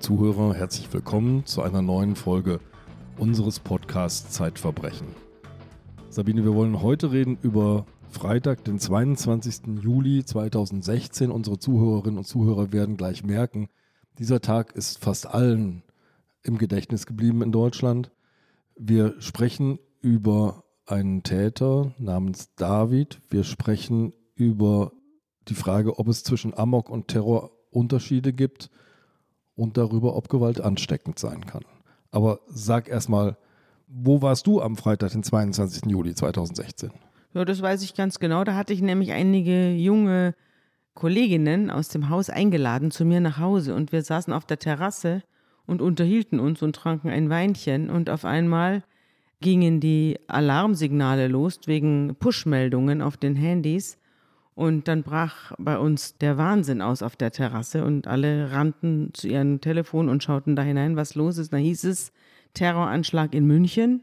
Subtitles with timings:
[0.00, 2.60] Zuhörer, herzlich willkommen zu einer neuen Folge
[3.18, 5.08] unseres Podcasts Zeitverbrechen.
[6.08, 9.82] Sabine, wir wollen heute reden über Freitag, den 22.
[9.82, 11.32] Juli 2016.
[11.32, 13.68] Unsere Zuhörerinnen und Zuhörer werden gleich merken,
[14.18, 15.82] dieser Tag ist fast allen
[16.42, 18.12] im Gedächtnis geblieben in Deutschland.
[18.76, 23.20] Wir sprechen über einen Täter namens David.
[23.30, 24.92] Wir sprechen über
[25.48, 28.70] die Frage, ob es zwischen Amok und Terror Unterschiede gibt
[29.58, 31.64] und darüber, ob Gewalt ansteckend sein kann.
[32.10, 33.36] Aber sag erstmal,
[33.88, 35.90] wo warst du am Freitag, den 22.
[35.90, 36.90] Juli 2016?
[37.34, 38.44] Ja, das weiß ich ganz genau.
[38.44, 40.34] Da hatte ich nämlich einige junge
[40.94, 45.22] Kolleginnen aus dem Haus eingeladen zu mir nach Hause und wir saßen auf der Terrasse
[45.66, 48.82] und unterhielten uns und tranken ein Weinchen und auf einmal
[49.40, 53.98] gingen die Alarmsignale los wegen Push-Meldungen auf den Handys
[54.58, 59.28] und dann brach bei uns der Wahnsinn aus auf der Terrasse und alle rannten zu
[59.28, 61.52] ihrem Telefon und schauten da hinein, was los ist.
[61.52, 62.10] Da hieß es
[62.54, 64.00] Terroranschlag in München.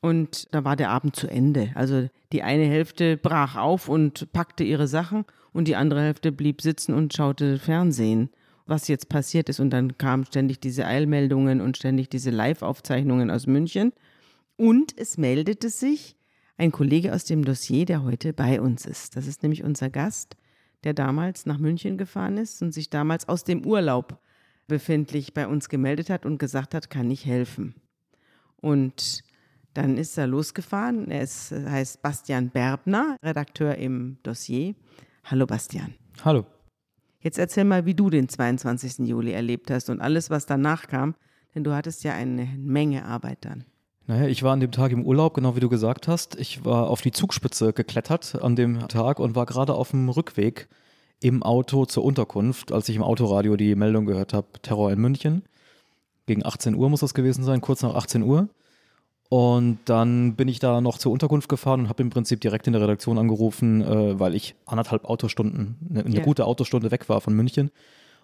[0.00, 1.72] Und da war der Abend zu Ende.
[1.74, 6.62] Also die eine Hälfte brach auf und packte ihre Sachen und die andere Hälfte blieb
[6.62, 8.30] sitzen und schaute Fernsehen,
[8.66, 9.58] was jetzt passiert ist.
[9.58, 13.92] Und dann kamen ständig diese Eilmeldungen und ständig diese Live-Aufzeichnungen aus München.
[14.56, 16.15] Und es meldete sich
[16.56, 19.16] ein Kollege aus dem Dossier, der heute bei uns ist.
[19.16, 20.36] Das ist nämlich unser Gast,
[20.84, 24.20] der damals nach München gefahren ist und sich damals aus dem Urlaub
[24.66, 27.74] befindlich bei uns gemeldet hat und gesagt hat, kann ich helfen.
[28.56, 29.22] Und
[29.74, 31.10] dann ist er losgefahren.
[31.10, 34.74] Er ist, heißt Bastian Berbner, Redakteur im Dossier.
[35.24, 35.94] Hallo Bastian.
[36.24, 36.46] Hallo.
[37.20, 39.06] Jetzt erzähl mal, wie du den 22.
[39.06, 41.14] Juli erlebt hast und alles, was danach kam,
[41.54, 43.64] denn du hattest ja eine Menge Arbeit dann.
[44.06, 46.36] Naja, ich war an dem Tag im Urlaub, genau wie du gesagt hast.
[46.36, 50.68] Ich war auf die Zugspitze geklettert an dem Tag und war gerade auf dem Rückweg
[51.20, 55.42] im Auto zur Unterkunft, als ich im Autoradio die Meldung gehört habe, Terror in München.
[56.26, 58.48] Gegen 18 Uhr muss das gewesen sein, kurz nach 18 Uhr.
[59.28, 62.74] Und dann bin ich da noch zur Unterkunft gefahren und habe im Prinzip direkt in
[62.74, 66.24] der Redaktion angerufen, äh, weil ich anderthalb Autostunden, eine, eine yeah.
[66.24, 67.72] gute Autostunde weg war von München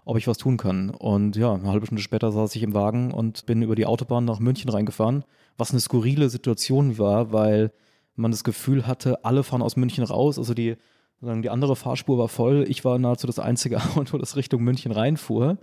[0.04, 0.90] ob ich was tun kann.
[0.90, 4.24] Und ja, eine halbe Stunde später saß ich im Wagen und bin über die Autobahn
[4.24, 5.24] nach München reingefahren,
[5.56, 7.72] was eine skurrile Situation war, weil
[8.16, 10.38] man das Gefühl hatte, alle fahren aus München raus.
[10.38, 10.76] Also die,
[11.20, 12.64] die andere Fahrspur war voll.
[12.68, 15.58] Ich war nahezu das einzige Auto, das Richtung München reinfuhr.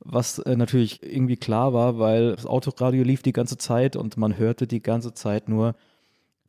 [0.00, 4.38] Was äh, natürlich irgendwie klar war, weil das Autoradio lief die ganze Zeit und man
[4.38, 5.74] hörte die ganze Zeit nur,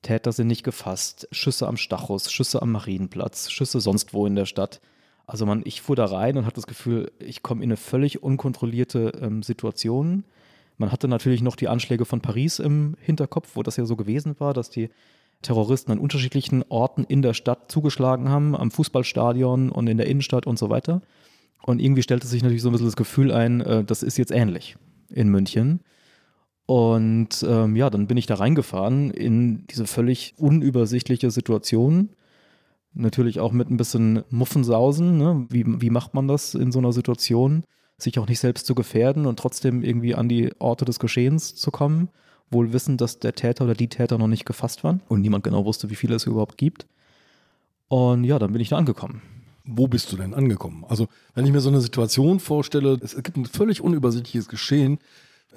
[0.02, 4.46] Täter sind nicht gefasst, Schüsse am Stachus, Schüsse am Marienplatz, Schüsse sonst wo in der
[4.46, 4.82] Stadt.
[5.30, 8.24] Also man, ich fuhr da rein und hatte das Gefühl, ich komme in eine völlig
[8.24, 10.24] unkontrollierte ähm, Situation.
[10.80, 14.40] Man hatte natürlich noch die Anschläge von Paris im Hinterkopf, wo das ja so gewesen
[14.40, 14.90] war, dass die
[15.44, 20.48] Terroristen an unterschiedlichen Orten in der Stadt zugeschlagen haben, am Fußballstadion und in der Innenstadt
[20.48, 21.04] und so weiter.
[21.62, 24.32] Und irgendwie stellte sich natürlich so ein bisschen das Gefühl ein, äh, das ist jetzt
[24.32, 24.78] ähnlich
[25.12, 25.82] in München.
[26.66, 32.10] Und ähm, ja, dann bin ich da reingefahren in diese völlig unübersichtliche Situation
[32.94, 35.18] Natürlich auch mit ein bisschen Muffensausen.
[35.18, 35.46] Ne?
[35.50, 37.64] Wie, wie macht man das in so einer Situation?
[37.98, 41.70] Sich auch nicht selbst zu gefährden und trotzdem irgendwie an die Orte des Geschehens zu
[41.70, 42.10] kommen,
[42.50, 45.66] wohl wissend, dass der Täter oder die Täter noch nicht gefasst waren und niemand genau
[45.66, 46.88] wusste, wie viele es überhaupt gibt.
[47.90, 49.22] Und ja, dann bin ich da angekommen.
[49.66, 50.84] Wo bist du denn angekommen?
[50.88, 54.98] Also, wenn ich mir so eine Situation vorstelle, es gibt ein völlig unübersichtliches Geschehen.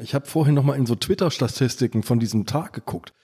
[0.01, 3.15] Ich habe vorhin nochmal in so Twitter-Statistiken von diesem Tag geguckt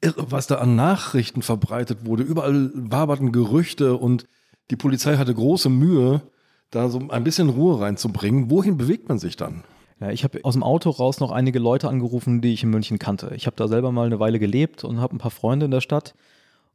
[0.00, 2.22] irre, was da an Nachrichten verbreitet wurde.
[2.22, 4.26] Überall waberten Gerüchte und
[4.70, 6.22] die Polizei hatte große Mühe,
[6.70, 8.50] da so ein bisschen Ruhe reinzubringen.
[8.50, 9.62] Wohin bewegt man sich dann?
[10.00, 12.98] Ja, ich habe aus dem Auto raus noch einige Leute angerufen, die ich in München
[12.98, 13.32] kannte.
[13.34, 15.80] Ich habe da selber mal eine Weile gelebt und habe ein paar Freunde in der
[15.80, 16.14] Stadt.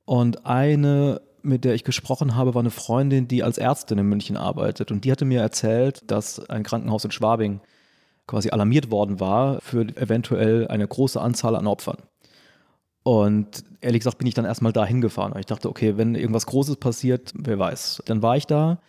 [0.06, 4.38] Und eine, mit der ich gesprochen habe, war eine Freundin, die als Ärztin in München
[4.38, 4.92] arbeitet.
[4.92, 7.62] Und die hatte mir erzählt, dass ein Krankenhaus in Schwabing
[8.26, 11.98] quasi alarmiert worden war für eventuell eine große Anzahl an Opfern.
[13.04, 15.38] Und ehrlich gesagt bin ich dann erstmal da hingefahren.
[15.40, 18.04] Ich dachte, okay, wenn irgendwas Großes passiert, wer weiß.
[18.06, 18.80] Dann war ich da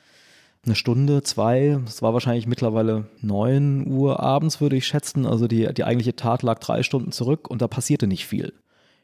[0.64, 5.26] eine Stunde, zwei, es war wahrscheinlich mittlerweile neun Uhr abends, würde ich schätzen.
[5.26, 8.52] Also die, die eigentliche Tat lag drei Stunden zurück und da passierte nicht viel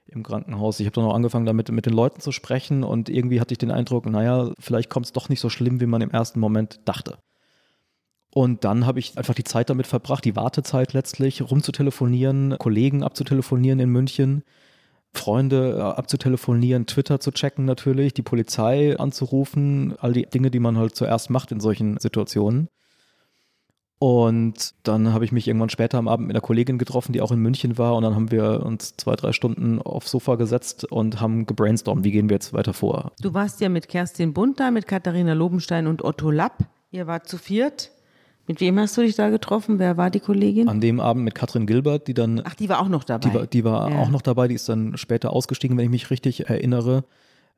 [0.07, 0.79] im Krankenhaus.
[0.81, 3.59] Ich habe dann auch angefangen, damit mit den Leuten zu sprechen und irgendwie hatte ich
[3.59, 6.81] den Eindruck, naja, vielleicht kommt es doch nicht so schlimm, wie man im ersten Moment
[6.85, 7.19] dachte.
[8.33, 13.81] Und dann habe ich einfach die Zeit damit verbracht, die Wartezeit letztlich, rumzutelefonieren, Kollegen abzutelefonieren
[13.81, 14.45] in München
[15.15, 20.77] Freunde äh, abzutelefonieren, Twitter zu checken natürlich, die Polizei anzurufen, all die Dinge, die man
[20.77, 22.69] halt zuerst macht in solchen Situationen.
[24.01, 27.33] Und dann habe ich mich irgendwann später am Abend mit einer Kollegin getroffen, die auch
[27.33, 27.97] in München war.
[27.97, 32.13] Und dann haben wir uns zwei, drei Stunden aufs Sofa gesetzt und haben gebrainstormt, wie
[32.13, 33.11] gehen wir jetzt weiter vor.
[33.21, 36.69] Du warst ja mit Kerstin Bunter, mit Katharina Lobenstein und Otto Lapp.
[36.93, 37.91] Ihr wart zu viert
[38.49, 39.79] Mit wem hast du dich da getroffen?
[39.79, 40.69] Wer war die Kollegin?
[40.69, 42.41] An dem Abend mit Katrin Gilbert, die dann.
[42.45, 43.29] Ach, die war auch noch dabei.
[43.29, 43.99] Die war, die war ja.
[43.99, 47.05] auch noch dabei, die ist dann später ausgestiegen, wenn ich mich richtig erinnere.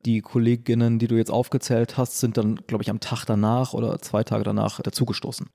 [0.04, 4.00] Die Kolleginnen, die du jetzt aufgezählt hast, sind dann, glaube ich, am Tag danach oder
[4.00, 5.46] zwei Tage danach dazugestoßen.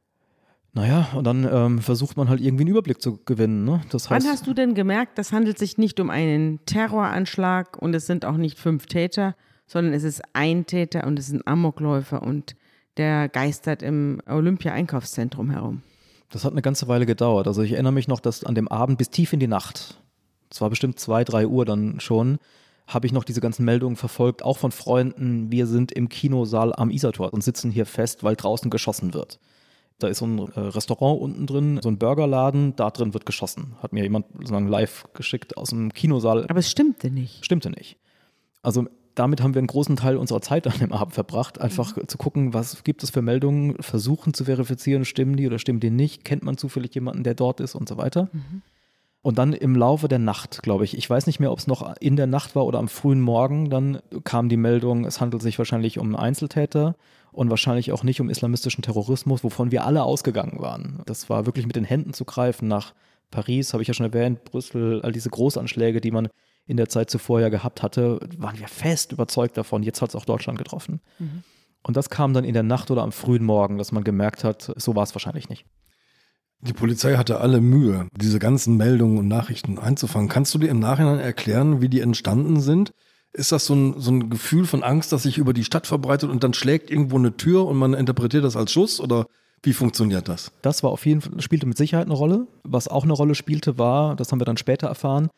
[0.73, 3.65] Naja, und dann ähm, versucht man halt irgendwie einen Überblick zu gewinnen.
[3.65, 3.81] Ne?
[3.91, 7.93] Das heißt, Wann hast du denn gemerkt, das handelt sich nicht um einen Terroranschlag und
[7.93, 9.35] es sind auch nicht fünf Täter,
[9.67, 12.55] sondern es ist ein Täter und es ist ein Amokläufer und
[12.97, 15.81] der geistert im Olympia-Einkaufszentrum herum?
[16.29, 17.47] Das hat eine ganze Weile gedauert.
[17.47, 20.01] Also ich erinnere mich noch, dass an dem Abend bis tief in die Nacht,
[20.49, 22.39] es war bestimmt zwei, drei Uhr dann schon,
[22.87, 25.51] habe ich noch diese ganzen Meldungen verfolgt, auch von Freunden.
[25.51, 29.39] Wir sind im Kinosaal am Isartor und sitzen hier fest, weil draußen geschossen wird.
[29.97, 33.75] Da ist so ein äh, Restaurant unten drin, so ein Burgerladen, da drin wird geschossen.
[33.81, 36.45] Hat mir jemand sozusagen live geschickt aus dem Kinosaal.
[36.49, 37.45] Aber es stimmte nicht.
[37.45, 37.97] Stimmte nicht.
[38.61, 42.07] Also damit haben wir einen großen Teil unserer Zeit an dem Abend verbracht, einfach mhm.
[42.07, 45.89] zu gucken, was gibt es für Meldungen, versuchen zu verifizieren, stimmen die oder stimmen die
[45.89, 48.29] nicht, kennt man zufällig jemanden, der dort ist und so weiter.
[48.31, 48.61] Mhm.
[49.21, 51.95] Und dann im Laufe der Nacht, glaube ich, ich weiß nicht mehr, ob es noch
[51.99, 55.57] in der Nacht war oder am frühen Morgen, dann kam die Meldung, es handelt sich
[55.57, 56.95] wahrscheinlich um einen Einzeltäter
[57.31, 61.01] und wahrscheinlich auch nicht um islamistischen Terrorismus, wovon wir alle ausgegangen waren.
[61.07, 62.93] Das war wirklich mit den Händen zu greifen nach
[63.31, 66.27] Paris, habe ich ja schon erwähnt, Brüssel, all diese Großanschläge, die man
[66.67, 70.15] in der Zeit zuvor ja gehabt hatte, waren wir fest überzeugt davon, jetzt hat es
[70.15, 71.01] auch Deutschland getroffen.
[71.19, 71.43] Mhm.
[71.83, 74.73] Und das kam dann in der Nacht oder am frühen Morgen, dass man gemerkt hat,
[74.75, 75.65] so war es wahrscheinlich nicht.
[76.61, 80.29] Die Polizei hatte alle Mühe, diese ganzen Meldungen und Nachrichten einzufangen.
[80.29, 82.91] Kannst du dir im Nachhinein erklären, wie die entstanden sind?
[83.33, 86.29] Ist das so ein, so ein Gefühl von Angst, das sich über die Stadt verbreitet
[86.29, 88.99] und dann schlägt irgendwo eine Tür und man interpretiert das als Schuss?
[88.99, 89.27] Oder
[89.61, 90.51] wie funktioniert das?
[90.61, 92.47] Das war auf jeden Fall, spielte mit Sicherheit eine Rolle.
[92.63, 95.29] Was auch eine Rolle spielte, war, das haben wir dann später erfahren,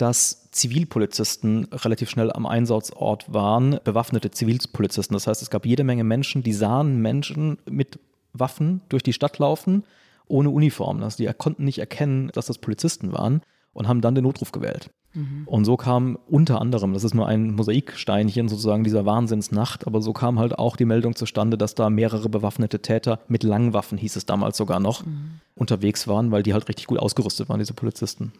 [0.00, 5.14] dass Zivilpolizisten relativ schnell am Einsatzort waren, bewaffnete Zivilpolizisten.
[5.14, 7.98] Das heißt, es gab jede Menge Menschen, die sahen Menschen mit
[8.32, 9.84] Waffen durch die Stadt laufen,
[10.26, 11.02] ohne Uniform.
[11.02, 13.42] Also die konnten nicht erkennen, dass das Polizisten waren
[13.72, 14.90] und haben dann den Notruf gewählt.
[15.12, 15.42] Mhm.
[15.46, 20.12] Und so kam unter anderem, das ist nur ein Mosaiksteinchen sozusagen dieser Wahnsinnsnacht, aber so
[20.12, 24.26] kam halt auch die Meldung zustande, dass da mehrere bewaffnete Täter mit Langwaffen, hieß es
[24.26, 25.40] damals sogar noch, mhm.
[25.56, 28.32] unterwegs waren, weil die halt richtig gut ausgerüstet waren, diese Polizisten.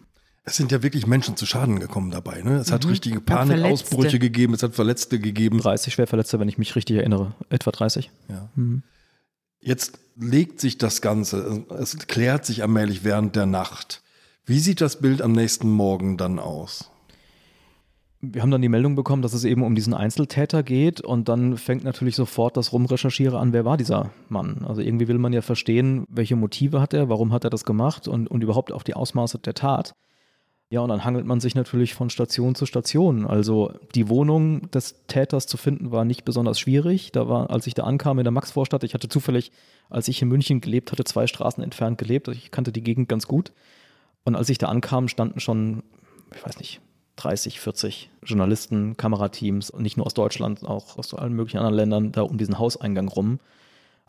[0.51, 2.43] Es sind ja wirklich Menschen zu Schaden gekommen dabei.
[2.43, 2.57] Ne?
[2.57, 2.75] Es mhm.
[2.75, 5.61] hat richtige Panikausbrüche gegeben, es hat Verletzte gegeben.
[5.61, 7.37] 30 Schwerverletzte, wenn ich mich richtig erinnere.
[7.51, 8.11] Etwa 30.
[8.29, 8.49] Ja.
[8.57, 8.83] Mhm.
[9.61, 14.03] Jetzt legt sich das Ganze, es klärt sich allmählich während der Nacht.
[14.45, 16.91] Wie sieht das Bild am nächsten Morgen dann aus?
[18.21, 21.59] Wir haben dann die Meldung bekommen, dass es eben um diesen Einzeltäter geht und dann
[21.59, 24.65] fängt natürlich sofort das Rumrecherchiere an, wer war dieser Mann.
[24.67, 28.09] Also irgendwie will man ja verstehen, welche Motive hat er, warum hat er das gemacht
[28.09, 29.95] und, und überhaupt auch die Ausmaße der Tat.
[30.73, 33.27] Ja, und dann hangelt man sich natürlich von Station zu Station.
[33.27, 37.11] Also die Wohnung des Täters zu finden war nicht besonders schwierig.
[37.11, 39.51] Da war, als ich da ankam in der Maxvorstadt, ich hatte zufällig,
[39.89, 42.29] als ich in München gelebt hatte, zwei Straßen entfernt gelebt.
[42.29, 43.53] Also ich kannte die Gegend ganz gut.
[44.23, 45.83] Und als ich da ankam, standen schon,
[46.33, 46.81] ich weiß nicht,
[47.17, 52.23] 30, 40 Journalisten, Kamerateams, nicht nur aus Deutschland, auch aus allen möglichen anderen Ländern, da
[52.23, 53.41] um diesen Hauseingang rum.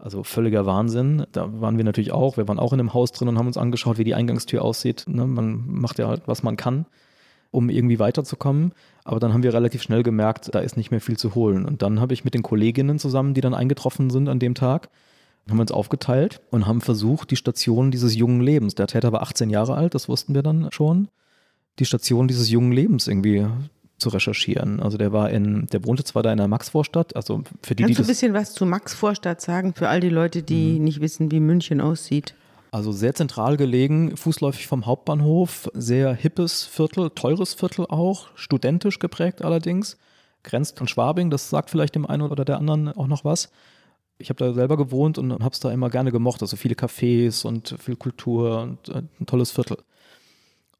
[0.01, 1.27] Also völliger Wahnsinn.
[1.31, 2.35] Da waren wir natürlich auch.
[2.35, 5.05] Wir waren auch in einem Haus drin und haben uns angeschaut, wie die Eingangstür aussieht.
[5.07, 5.27] Ne?
[5.27, 6.87] Man macht ja halt, was man kann,
[7.51, 8.73] um irgendwie weiterzukommen.
[9.03, 11.65] Aber dann haben wir relativ schnell gemerkt, da ist nicht mehr viel zu holen.
[11.65, 14.89] Und dann habe ich mit den Kolleginnen zusammen, die dann eingetroffen sind an dem Tag,
[15.47, 19.21] haben wir uns aufgeteilt und haben versucht, die Station dieses jungen Lebens, der Täter war
[19.21, 21.09] 18 Jahre alt, das wussten wir dann schon,
[21.79, 23.47] die Station dieses jungen Lebens irgendwie
[24.01, 24.81] zu recherchieren.
[24.81, 27.99] Also der war in, der wohnte zwar da in der Maxvorstadt, also für die, Kannst
[27.99, 30.83] die du ein bisschen was zu Maxvorstadt sagen, für all die Leute, die mhm.
[30.83, 32.33] nicht wissen, wie München aussieht?
[32.71, 39.43] Also sehr zentral gelegen, fußläufig vom Hauptbahnhof, sehr hippes Viertel, teures Viertel auch, studentisch geprägt
[39.43, 39.97] allerdings,
[40.43, 43.51] grenzt an Schwabing, das sagt vielleicht dem einen oder der anderen auch noch was.
[44.17, 47.45] Ich habe da selber gewohnt und habe es da immer gerne gemocht, also viele Cafés
[47.45, 49.77] und viel Kultur und äh, ein tolles Viertel.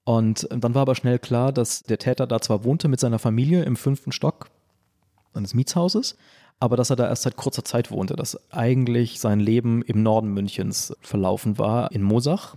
[0.04, 3.64] Und dann war aber schnell klar, dass der Täter da zwar wohnte mit seiner Familie
[3.64, 4.50] im fünften Stock
[5.34, 6.18] seines Mietshauses,
[6.60, 10.34] aber dass er da erst seit kurzer Zeit wohnte, dass eigentlich sein Leben im Norden
[10.34, 12.56] Münchens verlaufen war, in Mosach,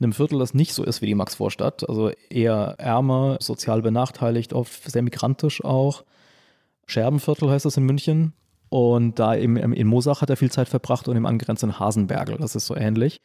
[0.00, 4.90] einem Viertel, das nicht so ist wie die Maxvorstadt, also eher ärmer, sozial benachteiligt, oft
[4.90, 6.04] sehr migrantisch auch.
[6.86, 8.32] Scherbenviertel heißt das in München.
[8.68, 12.56] Und da eben in Mosach hat er viel Zeit verbracht und im angrenzenden Hasenbergel, das
[12.56, 13.20] ist so ähnlich.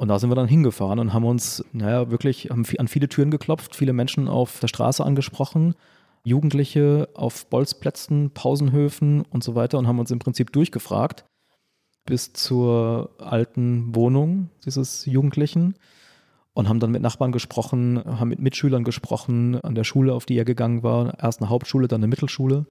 [0.00, 3.30] Und da sind wir dann hingefahren und haben uns, naja, wirklich haben an viele Türen
[3.30, 5.74] geklopft, viele Menschen auf der Straße angesprochen,
[6.24, 11.26] Jugendliche auf Bolzplätzen, Pausenhöfen und so weiter und haben uns im Prinzip durchgefragt
[12.06, 15.74] bis zur alten Wohnung dieses Jugendlichen
[16.54, 20.38] und haben dann mit Nachbarn gesprochen, haben mit Mitschülern gesprochen an der Schule, auf die
[20.38, 22.64] er gegangen war, erst eine Hauptschule, dann eine Mittelschule.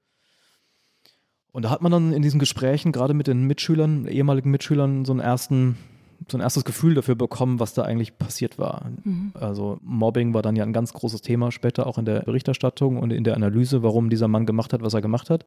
[1.51, 5.11] Und da hat man dann in diesen Gesprächen, gerade mit den Mitschülern, ehemaligen Mitschülern, so
[5.11, 5.77] einen ersten
[6.31, 8.89] so ein erstes Gefühl dafür bekommen, was da eigentlich passiert war.
[9.03, 9.31] Mhm.
[9.33, 13.11] Also Mobbing war dann ja ein ganz großes Thema später auch in der Berichterstattung und
[13.11, 15.45] in der Analyse, warum dieser Mann gemacht hat, was er gemacht hat.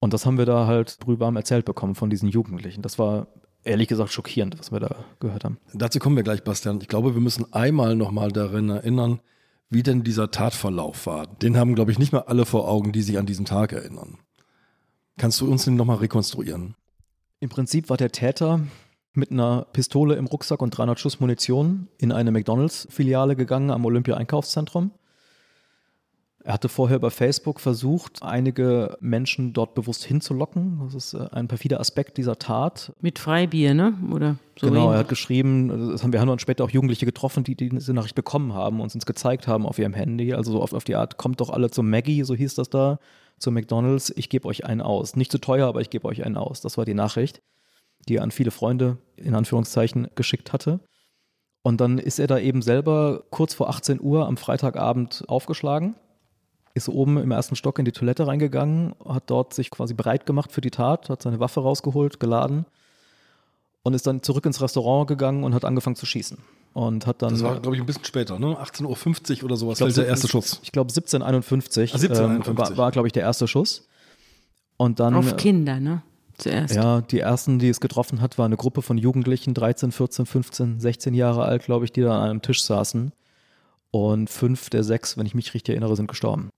[0.00, 2.82] Und das haben wir da halt brühwarm erzählt bekommen von diesen Jugendlichen.
[2.82, 3.28] Das war
[3.64, 5.58] ehrlich gesagt schockierend, was wir da gehört haben.
[5.72, 6.80] Dazu kommen wir gleich, Bastian.
[6.80, 9.20] Ich glaube, wir müssen einmal nochmal darin erinnern,
[9.70, 11.26] wie denn dieser Tatverlauf war.
[11.26, 14.18] Den haben, glaube ich, nicht mehr alle vor Augen, die sich an diesen Tag erinnern.
[15.18, 16.74] Kannst du uns den nochmal rekonstruieren?
[17.40, 18.60] Im Prinzip war der Täter
[19.14, 24.92] mit einer Pistole im Rucksack und 300 Schuss Munition in eine McDonalds-Filiale gegangen am Olympia-Einkaufszentrum.
[26.44, 30.80] Er hatte vorher über Facebook versucht, einige Menschen dort bewusst hinzulocken.
[30.84, 32.92] Das ist äh, ein perfider Aspekt dieser Tat.
[33.00, 33.94] Mit Freibier, ne?
[34.10, 37.44] Oder so genau, er hat geschrieben, das haben wir haben dann später auch Jugendliche getroffen,
[37.44, 40.34] die, die diese Nachricht bekommen haben und uns gezeigt haben auf ihrem Handy.
[40.34, 42.98] Also so auf, auf die Art, kommt doch alle zum Maggie, so hieß das da,
[43.38, 45.14] zu McDonalds, ich gebe euch einen aus.
[45.14, 46.60] Nicht zu teuer, aber ich gebe euch einen aus.
[46.60, 47.40] Das war die Nachricht
[48.08, 50.80] die er an viele Freunde in Anführungszeichen geschickt hatte.
[51.62, 55.94] Und dann ist er da eben selber kurz vor 18 Uhr am Freitagabend aufgeschlagen,
[56.74, 60.50] ist oben im ersten Stock in die Toilette reingegangen, hat dort sich quasi bereit gemacht
[60.52, 62.64] für die Tat, hat seine Waffe rausgeholt, geladen
[63.82, 66.38] und ist dann zurück ins Restaurant gegangen und hat angefangen zu schießen.
[66.74, 68.56] Und hat dann, das war, glaube ich, ein bisschen später, ne?
[68.58, 70.60] 18.50 Uhr oder sowas, glaub, der erste Schuss.
[70.62, 72.48] Ich glaube 1751, ah, 1751.
[72.48, 73.86] Ähm, war, war glaube ich, der erste Schuss.
[74.78, 76.02] Und dann, Auf Kinder, ne?
[76.38, 76.74] Zuerst.
[76.74, 80.80] Ja, die ersten, die es getroffen hat, war eine Gruppe von Jugendlichen, 13, 14, 15,
[80.80, 83.12] 16 Jahre alt, glaube ich, die da an einem Tisch saßen.
[83.90, 86.50] Und fünf der sechs, wenn ich mich richtig erinnere, sind gestorben.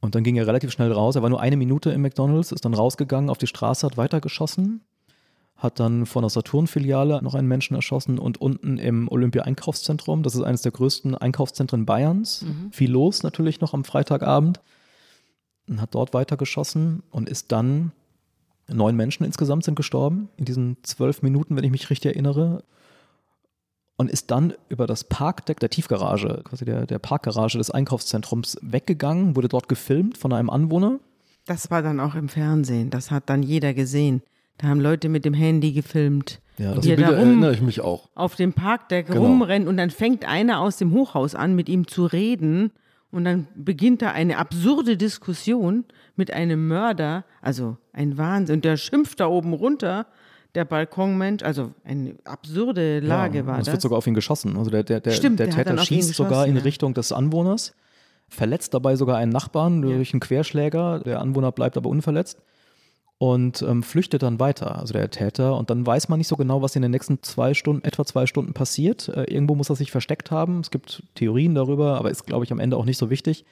[0.00, 1.16] Und dann ging er relativ schnell raus.
[1.16, 4.82] Er war nur eine Minute im McDonalds, ist dann rausgegangen auf die Straße, hat weitergeschossen,
[5.56, 10.42] hat dann vor einer Saturn-Filiale noch einen Menschen erschossen und unten im Olympia-Einkaufszentrum, das ist
[10.42, 12.72] eines der größten Einkaufszentren Bayerns, mhm.
[12.72, 14.60] viel los natürlich noch am Freitagabend,
[15.68, 17.92] und hat dort weitergeschossen und ist dann,
[18.68, 22.62] neun Menschen insgesamt sind gestorben in diesen zwölf Minuten, wenn ich mich richtig erinnere.
[23.96, 29.36] Und ist dann über das Parkdeck der Tiefgarage, quasi der, der Parkgarage des Einkaufszentrums weggegangen,
[29.36, 31.00] wurde dort gefilmt von einem Anwohner.
[31.44, 34.22] Das war dann auch im Fernsehen, das hat dann jeder gesehen.
[34.56, 36.40] Da haben Leute mit dem Handy gefilmt.
[36.58, 38.08] Ja, das Bilder erinnere ich mich auch.
[38.14, 39.22] Auf dem Parkdeck genau.
[39.22, 42.70] rumrennen und dann fängt einer aus dem Hochhaus an, mit ihm zu reden
[43.12, 45.84] und dann beginnt da eine absurde Diskussion
[46.16, 48.56] mit einem Mörder, also ein Wahnsinn.
[48.56, 50.06] Und der schimpft da oben runter,
[50.54, 53.68] der Balkonmensch, also eine absurde Lage ja, war das.
[53.68, 54.56] Es wird sogar auf ihn geschossen.
[54.56, 56.62] Also der, der, der, Stimmt, der, der Täter schießt sogar in ja.
[56.62, 57.74] Richtung des Anwohners,
[58.28, 61.00] verletzt dabei sogar einen Nachbarn durch einen Querschläger.
[61.00, 62.38] Der Anwohner bleibt aber unverletzt
[63.20, 65.54] und ähm, flüchtet dann weiter, also der Täter.
[65.58, 68.24] Und dann weiß man nicht so genau, was in den nächsten zwei Stunden, etwa zwei
[68.24, 69.08] Stunden passiert.
[69.08, 70.60] Äh, irgendwo muss er sich versteckt haben.
[70.60, 73.44] Es gibt Theorien darüber, aber ist, glaube ich, am Ende auch nicht so wichtig.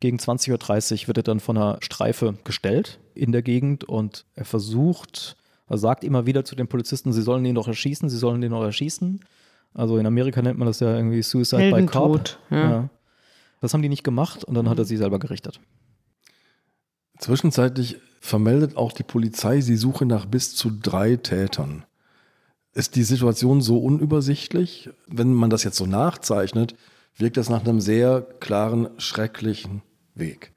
[0.00, 4.46] Gegen 20.30 Uhr wird er dann von einer Streife gestellt in der Gegend und er
[4.46, 5.36] versucht,
[5.68, 8.52] er sagt immer wieder zu den Polizisten, sie sollen ihn doch erschießen, sie sollen ihn
[8.52, 9.20] doch erschießen.
[9.74, 12.38] Also in Amerika nennt man das ja irgendwie Suicide by Cop.
[12.48, 12.70] Ja.
[12.70, 12.88] Ja.
[13.60, 15.60] Das haben die nicht gemacht und dann hat er sie selber gerichtet.
[17.18, 21.84] Zwischenzeitlich vermeldet auch die Polizei, sie suche nach bis zu drei Tätern.
[22.72, 24.90] Ist die Situation so unübersichtlich?
[25.08, 26.76] Wenn man das jetzt so nachzeichnet,
[27.16, 29.82] wirkt das nach einem sehr klaren, schrecklichen
[30.14, 30.52] Weg.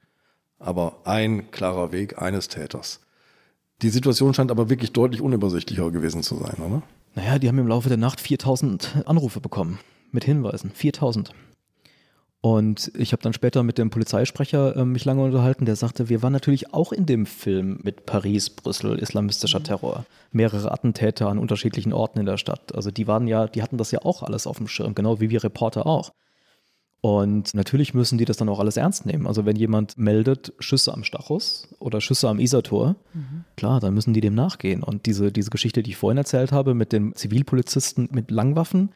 [0.59, 2.99] Aber ein klarer Weg eines Täters.
[3.81, 6.83] Die Situation scheint aber wirklich deutlich unübersichtlicher gewesen zu sein, oder?
[7.15, 9.79] Naja, die haben im Laufe der Nacht 4000 Anrufe bekommen
[10.11, 10.71] mit Hinweisen.
[10.73, 11.33] 4000.
[12.45, 16.21] Und ich habe dann später mit dem Polizeisprecher äh, mich lange unterhalten, der sagte, wir
[16.21, 19.63] waren natürlich auch in dem Film mit Paris, Brüssel, islamistischer mhm.
[19.63, 22.75] Terror, mehrere Attentäter an unterschiedlichen Orten in der Stadt.
[22.75, 25.29] Also die waren ja, die hatten das ja auch alles auf dem Schirm, genau wie
[25.29, 26.11] wir Reporter auch.
[26.99, 29.25] Und natürlich müssen die das dann auch alles ernst nehmen.
[29.25, 33.45] Also wenn jemand meldet Schüsse am Stachus oder Schüsse am Isartor, mhm.
[33.55, 34.83] klar, dann müssen die dem nachgehen.
[34.83, 38.89] Und diese, diese Geschichte, die ich vorhin erzählt habe mit den Zivilpolizisten mit Langwaffen,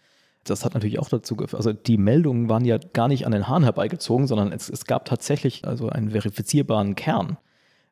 [0.49, 3.47] das hat natürlich auch dazu geführt, also die Meldungen waren ja gar nicht an den
[3.47, 7.37] Haaren herbeigezogen, sondern es, es gab tatsächlich also einen verifizierbaren Kern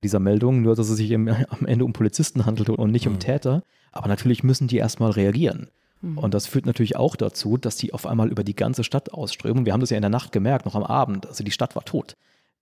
[0.04, 3.14] dieser Meldungen, nur dass es sich im, am Ende um Polizisten handelte und nicht mhm.
[3.14, 3.64] um Täter.
[3.92, 5.70] Aber natürlich müssen die erstmal reagieren.
[6.02, 6.18] Mhm.
[6.18, 9.66] Und das führt natürlich auch dazu, dass die auf einmal über die ganze Stadt ausströmen.
[9.66, 11.26] Wir haben das ja in der Nacht gemerkt, noch am Abend.
[11.26, 12.16] Also die Stadt war tot.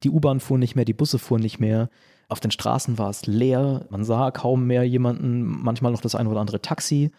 [0.03, 1.89] Die U-Bahn fuhr nicht mehr, die Busse fuhren nicht mehr.
[2.29, 3.85] Auf den Straßen war es leer.
[3.89, 7.11] Man sah kaum mehr jemanden, manchmal noch das ein oder andere Taxi.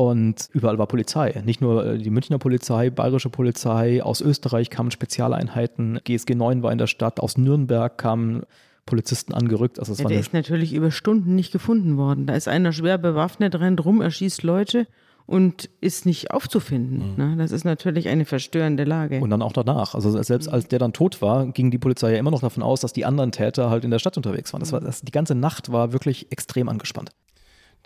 [0.00, 1.42] Und überall war Polizei.
[1.44, 6.72] Nicht nur äh, die Münchner Polizei, bayerische Polizei, aus Österreich kamen Spezialeinheiten, GSG 9 war
[6.72, 8.44] in der Stadt, aus Nürnberg kamen
[8.86, 9.78] Polizisten angerückt.
[9.78, 12.24] Also ja, der ist natürlich über Stunden nicht gefunden worden.
[12.24, 14.86] Da ist einer schwer bewaffnet, rennt rum, erschießt Leute
[15.26, 17.10] und ist nicht aufzufinden.
[17.10, 17.16] Mhm.
[17.22, 17.36] Ne?
[17.36, 19.20] Das ist natürlich eine verstörende Lage.
[19.20, 19.94] Und dann auch danach.
[19.94, 22.80] Also selbst als der dann tot war, ging die Polizei ja immer noch davon aus,
[22.80, 24.60] dass die anderen Täter halt in der Stadt unterwegs waren.
[24.60, 27.10] Das war, das, die ganze Nacht war wirklich extrem angespannt.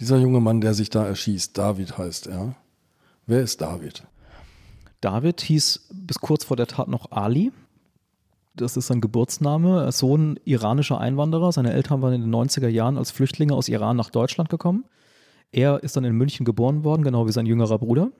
[0.00, 2.56] Dieser junge Mann, der sich da erschießt, David heißt er.
[3.26, 4.04] Wer ist David?
[5.00, 7.52] David hieß bis kurz vor der Tat noch Ali.
[8.56, 9.90] Das ist sein Geburtsname.
[9.92, 11.52] Sohn iranischer Einwanderer.
[11.52, 14.84] Seine Eltern waren in den 90er Jahren als Flüchtlinge aus Iran nach Deutschland gekommen.
[15.52, 18.10] Er ist dann in München geboren worden, genau wie sein jüngerer Bruder.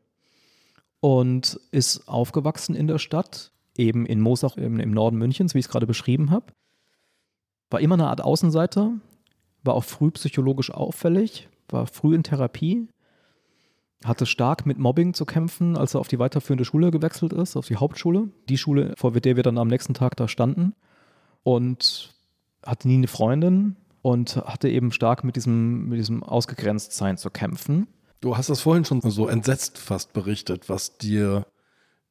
[1.01, 5.67] Und ist aufgewachsen in der Stadt, eben in Moosach im, im Norden Münchens, wie ich
[5.67, 6.47] es gerade beschrieben habe.
[7.71, 8.93] War immer eine Art Außenseiter,
[9.65, 12.89] war auch früh psychologisch auffällig, war früh in Therapie,
[14.05, 17.67] hatte stark mit Mobbing zu kämpfen, als er auf die weiterführende Schule gewechselt ist, auf
[17.67, 20.75] die Hauptschule, die Schule, vor der wir dann am nächsten Tag da standen.
[21.43, 22.15] Und
[22.65, 27.87] hatte nie eine Freundin und hatte eben stark mit diesem, mit diesem Ausgegrenztsein zu kämpfen.
[28.21, 31.47] Du hast das vorhin schon so entsetzt fast berichtet, was dir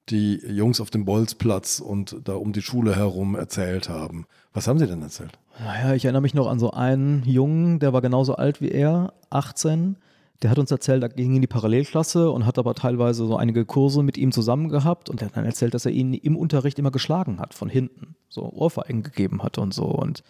[0.09, 4.25] die Jungs auf dem Bolzplatz und da um die Schule herum erzählt haben.
[4.53, 5.39] Was haben sie denn erzählt?
[5.59, 9.13] Naja, ich erinnere mich noch an so einen Jungen, der war genauso alt wie er,
[9.29, 9.97] 18.
[10.41, 13.63] Der hat uns erzählt, er ging in die Parallelklasse und hat aber teilweise so einige
[13.63, 16.79] Kurse mit ihm zusammen gehabt und er hat dann erzählt, dass er ihn im Unterricht
[16.79, 20.23] immer geschlagen hat von hinten, so Ohrfeigen gegeben hat und so und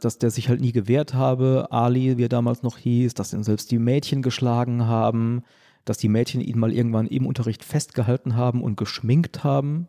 [0.00, 3.44] dass der sich halt nie gewehrt habe, Ali, wie er damals noch hieß, dass ihn
[3.44, 5.42] selbst die Mädchen geschlagen haben,
[5.84, 9.88] dass die Mädchen ihn mal irgendwann im Unterricht festgehalten haben und geschminkt haben,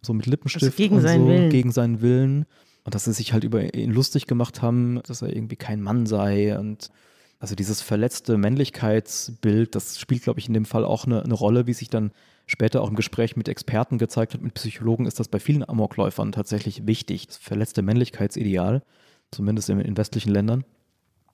[0.00, 1.50] so mit Lippenstift also gegen und seinen so, Willen.
[1.50, 2.46] gegen seinen Willen
[2.84, 6.06] und dass sie sich halt über ihn lustig gemacht haben, dass er irgendwie kein Mann
[6.06, 6.90] sei und
[7.38, 11.66] also dieses verletzte Männlichkeitsbild, das spielt, glaube ich, in dem Fall auch eine, eine, Rolle,
[11.66, 12.12] wie sich dann
[12.46, 16.32] später auch im Gespräch mit Experten gezeigt hat, mit Psychologen ist das bei vielen Amokläufern
[16.32, 18.82] tatsächlich wichtig, das verletzte Männlichkeitsideal,
[19.30, 20.64] zumindest in, in westlichen Ländern.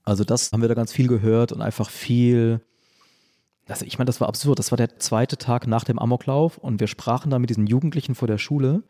[0.05, 2.61] Also das haben wir da ganz viel gehört und einfach viel,
[3.67, 4.61] also ich meine, das war absurd.
[4.61, 8.15] Das war der zweite Tag nach dem Amoklauf und wir sprachen da mit diesen Jugendlichen
[8.15, 8.85] vor der Schule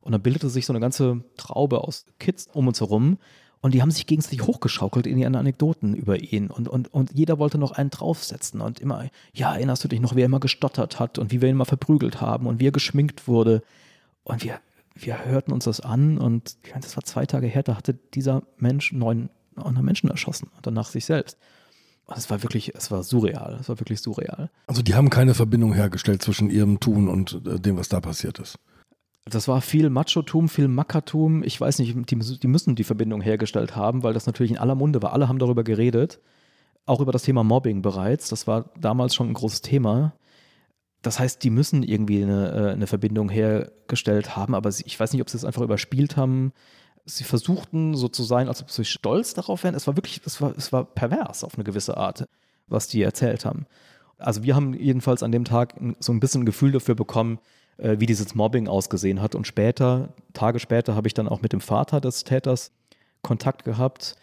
[0.00, 3.18] und dann bildete sich so eine ganze Traube aus Kids um uns herum
[3.62, 6.48] und die haben sich gegenseitig hochgeschaukelt in ihren Anekdoten über ihn.
[6.48, 8.62] Und, und, und jeder wollte noch einen draufsetzen.
[8.62, 11.50] Und immer, ja, erinnerst du dich noch, wie er immer gestottert hat und wie wir
[11.50, 13.62] ihn mal verprügelt haben und wie er geschminkt wurde.
[14.24, 14.60] Und wir,
[14.94, 17.94] wir hörten uns das an und ich meine, das war zwei Tage her, da hatte
[17.94, 21.36] dieser Mensch neun andere Menschen erschossen und danach sich selbst.
[22.06, 23.58] Und es war wirklich, es war surreal.
[23.60, 24.50] Es war wirklich surreal.
[24.66, 28.38] Also die haben keine Verbindung hergestellt zwischen ihrem Tun und äh, dem, was da passiert
[28.38, 28.58] ist.
[29.30, 31.42] Das war viel Machotum, viel Mackertum.
[31.44, 34.74] Ich weiß nicht, die, die, müssen die Verbindung hergestellt haben, weil das natürlich in aller
[34.74, 35.12] Munde war.
[35.12, 36.20] Alle haben darüber geredet.
[36.86, 38.28] Auch über das Thema Mobbing bereits.
[38.28, 40.14] Das war damals schon ein großes Thema.
[41.02, 45.30] Das heißt, die müssen irgendwie eine, eine Verbindung hergestellt haben, aber ich weiß nicht, ob
[45.30, 46.52] sie es einfach überspielt haben.
[47.06, 49.74] Sie versuchten so zu sein, als ob sie stolz darauf wären.
[49.74, 52.28] Es war wirklich, es war, es war pervers auf eine gewisse Art,
[52.66, 53.66] was die erzählt haben.
[54.18, 57.38] Also wir haben jedenfalls an dem Tag so ein bisschen ein Gefühl dafür bekommen,
[57.80, 59.34] äh, wie dieses Mobbing ausgesehen hat.
[59.34, 62.72] Und später, Tage später, habe ich dann auch mit dem Vater des Täters
[63.22, 64.16] Kontakt gehabt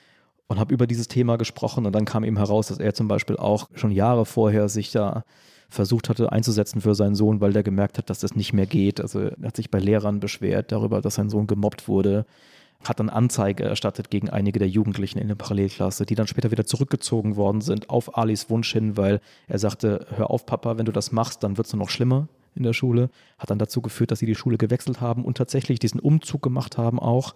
[0.48, 1.86] und habe über dieses Thema gesprochen.
[1.86, 5.24] Und dann kam eben heraus, dass er zum Beispiel auch schon Jahre vorher sich da
[5.70, 9.02] versucht hatte einzusetzen für seinen Sohn, weil der gemerkt hat, dass das nicht mehr geht.
[9.02, 12.26] Also er hat sich bei Lehrern beschwert darüber, dass sein Sohn gemobbt wurde,
[12.88, 16.66] hat dann Anzeige erstattet gegen einige der Jugendlichen in der Parallelklasse, die dann später wieder
[16.66, 20.94] zurückgezogen worden sind auf Alis Wunsch hin, weil er sagte, hör auf Papa, wenn du
[20.94, 23.10] das machst, dann wird es nur noch schlimmer in der Schule.
[23.38, 26.78] Hat dann dazu geführt, dass sie die Schule gewechselt haben und tatsächlich diesen Umzug gemacht
[26.78, 27.36] haben auch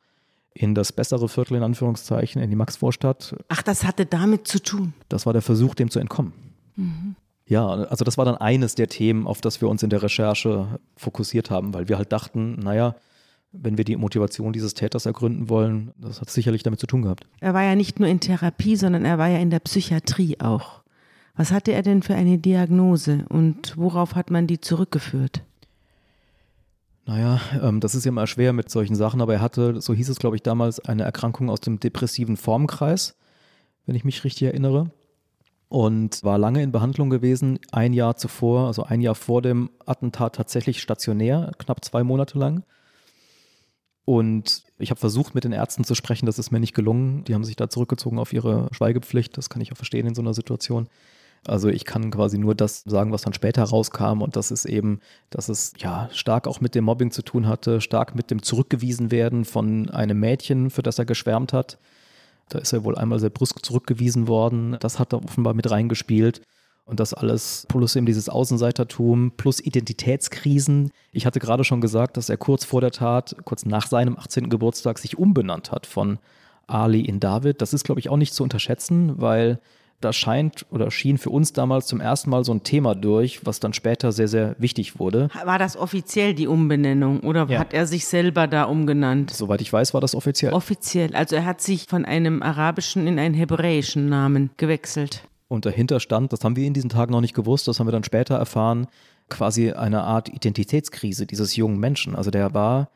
[0.54, 3.36] in das bessere Viertel in Anführungszeichen, in die Maxvorstadt.
[3.48, 4.94] Ach, das hatte damit zu tun.
[5.08, 6.34] Das war der Versuch, dem zu entkommen.
[6.76, 7.16] Mhm.
[7.46, 10.80] Ja, also das war dann eines der Themen, auf das wir uns in der Recherche
[10.96, 12.96] fokussiert haben, weil wir halt dachten, naja,
[13.52, 17.26] wenn wir die Motivation dieses Täters ergründen wollen, das hat sicherlich damit zu tun gehabt.
[17.42, 20.81] Er war ja nicht nur in Therapie, sondern er war ja in der Psychiatrie auch.
[21.36, 25.44] Was hatte er denn für eine Diagnose und worauf hat man die zurückgeführt?
[27.06, 30.10] Naja, ähm, das ist ja immer schwer mit solchen Sachen, aber er hatte, so hieß
[30.10, 33.18] es glaube ich damals, eine Erkrankung aus dem depressiven Formkreis,
[33.86, 34.92] wenn ich mich richtig erinnere.
[35.68, 40.36] Und war lange in Behandlung gewesen, ein Jahr zuvor, also ein Jahr vor dem Attentat
[40.36, 42.64] tatsächlich stationär, knapp zwei Monate lang.
[44.04, 47.24] Und ich habe versucht, mit den Ärzten zu sprechen, das ist mir nicht gelungen.
[47.24, 50.22] Die haben sich da zurückgezogen auf ihre Schweigepflicht, das kann ich auch verstehen in so
[50.22, 50.90] einer Situation.
[51.48, 55.00] Also ich kann quasi nur das sagen, was dann später rauskam und das ist eben,
[55.32, 59.10] dass es ja stark auch mit dem Mobbing zu tun hatte, stark mit dem Zurückgewiesen
[59.10, 61.80] werden von einem Mädchen, für das er geschwärmt hat.
[62.50, 64.78] Da ist er wohl einmal sehr brüsk zurückgewiesen worden.
[64.82, 66.42] Das hat da offenbar mit reingespielt.
[66.84, 70.92] Und das alles plus eben dieses Außenseitertum plus Identitätskrisen.
[71.14, 74.50] Ich hatte gerade schon gesagt, dass er kurz vor der Tat, kurz nach seinem 18.
[74.50, 76.20] Geburtstag, sich umbenannt hat von
[76.68, 77.62] Ali in David.
[77.62, 79.60] Das ist, glaube ich, auch nicht zu unterschätzen, weil
[80.02, 83.60] da scheint oder schien für uns damals zum ersten Mal so ein Thema durch, was
[83.60, 85.30] dann später sehr, sehr wichtig wurde.
[85.46, 87.60] War das offiziell die Umbenennung oder ja.
[87.60, 89.32] hat er sich selber da umgenannt?
[89.32, 90.54] Soweit ich weiß, war das offiziell.
[90.54, 91.16] Offiziell.
[91.16, 95.24] Also er hat sich von einem arabischen in einen hebräischen Namen gewechselt.
[95.48, 97.92] Und dahinter stand, das haben wir in diesen Tagen noch nicht gewusst, das haben wir
[97.92, 98.88] dann später erfahren,
[99.30, 102.16] quasi eine Art Identitätskrise dieses jungen Menschen.
[102.16, 102.90] Also der war,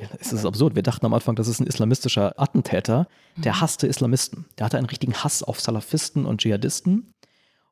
[0.20, 3.60] es ist absurd, wir dachten am Anfang, das ist ein islamistischer Attentäter, der Mhm.
[3.60, 4.46] hasste Islamisten.
[4.58, 7.12] Der hatte einen richtigen Hass auf Salafisten und Dschihadisten.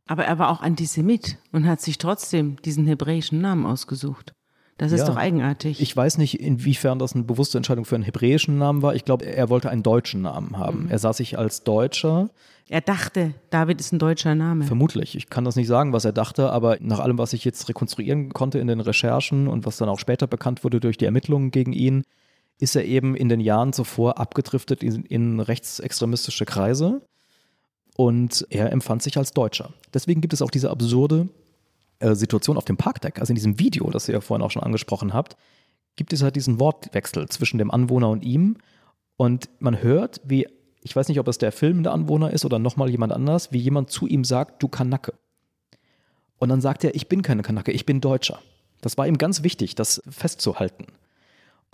[0.06, 4.32] Aber er war auch Antisemit und hat sich trotzdem diesen hebräischen Namen ausgesucht.
[4.76, 5.06] Das ist Ja.
[5.06, 5.80] doch eigenartig.
[5.80, 8.94] Ich weiß nicht, inwiefern das eine bewusste Entscheidung für einen hebräischen Namen war.
[8.96, 10.88] Ich glaube, er wollte einen deutschen Namen haben.
[10.90, 12.30] Er sah sich als Deutscher,
[12.68, 14.64] er dachte, David ist ein deutscher Name.
[14.64, 15.16] vermutlich.
[15.16, 18.32] Ich kann das nicht sagen, was er dachte, aber nach allem, was ich jetzt rekonstruieren
[18.32, 21.74] konnte in den Recherchen und was dann auch später bekannt wurde durch die Ermittlungen gegen
[21.74, 22.04] ihn,
[22.58, 27.02] ist er eben in den Jahren zuvor abgedriftet in, in rechtsextremistische Kreise
[27.96, 29.74] und er empfand sich als Deutscher.
[29.92, 31.28] Deswegen gibt es auch diese absurde
[32.04, 34.62] äh, Situation auf dem Parkdeck, also in diesem Video, das ihr ja vorhin auch schon
[34.62, 35.36] angesprochen habt,
[35.96, 38.58] gibt es halt diesen Wortwechsel zwischen dem Anwohner und ihm
[39.16, 40.46] und man hört, wie,
[40.82, 43.90] ich weiß nicht, ob es der filmende Anwohner ist oder nochmal jemand anders, wie jemand
[43.90, 45.14] zu ihm sagt, du Kanacke.
[46.38, 48.40] Und dann sagt er, ich bin keine Kanacke, ich bin Deutscher.
[48.82, 50.86] Das war ihm ganz wichtig, das festzuhalten.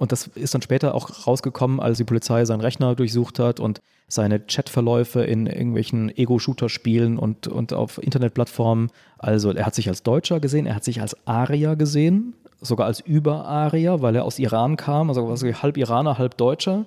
[0.00, 3.82] Und das ist dann später auch rausgekommen, als die Polizei seinen Rechner durchsucht hat und
[4.08, 8.88] seine Chatverläufe in irgendwelchen Ego-Shooter-Spielen und, und auf Internetplattformen.
[9.18, 12.32] Also er hat sich als Deutscher gesehen, er hat sich als Arier gesehen,
[12.62, 16.86] sogar als Über-Arier, weil er aus Iran kam, also halb Iraner, halb Deutscher.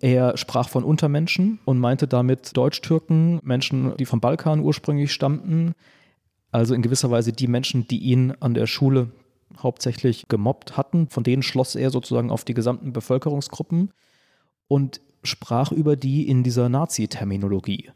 [0.00, 5.72] Er sprach von Untermenschen und meinte damit Deutsch-Türken, Menschen, die vom Balkan ursprünglich stammten.
[6.52, 9.08] Also in gewisser Weise die Menschen, die ihn an der Schule
[9.58, 11.08] hauptsächlich gemobbt hatten.
[11.08, 13.92] Von denen schloss er sozusagen auf die gesamten Bevölkerungsgruppen
[14.68, 17.90] und sprach über die in dieser Nazi-Terminologie.